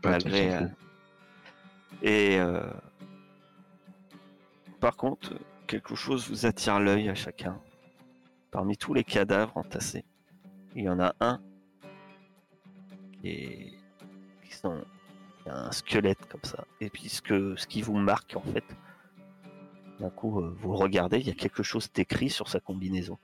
[0.01, 0.55] pas malgré.
[0.55, 0.67] euh.
[2.01, 2.37] Et
[4.81, 5.33] par contre,
[5.67, 7.59] quelque chose vous attire l'œil à chacun.
[8.51, 10.03] Parmi tous les cadavres entassés,
[10.75, 11.41] il y en a un
[13.21, 13.83] qui est
[14.63, 14.85] sont
[15.45, 16.65] un squelette comme ça.
[16.79, 18.63] Et puis ce que ce qui vous marque en fait,
[19.99, 23.17] d'un coup euh, vous regardez, il y a quelque chose d'écrit sur sa combinaison.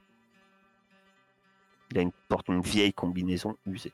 [1.91, 3.93] Il a une, porte une vieille combinaison usée.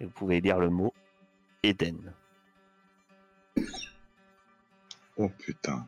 [0.00, 0.94] Et vous pouvez lire le mot
[1.62, 2.14] Eden.
[5.16, 5.86] Oh putain.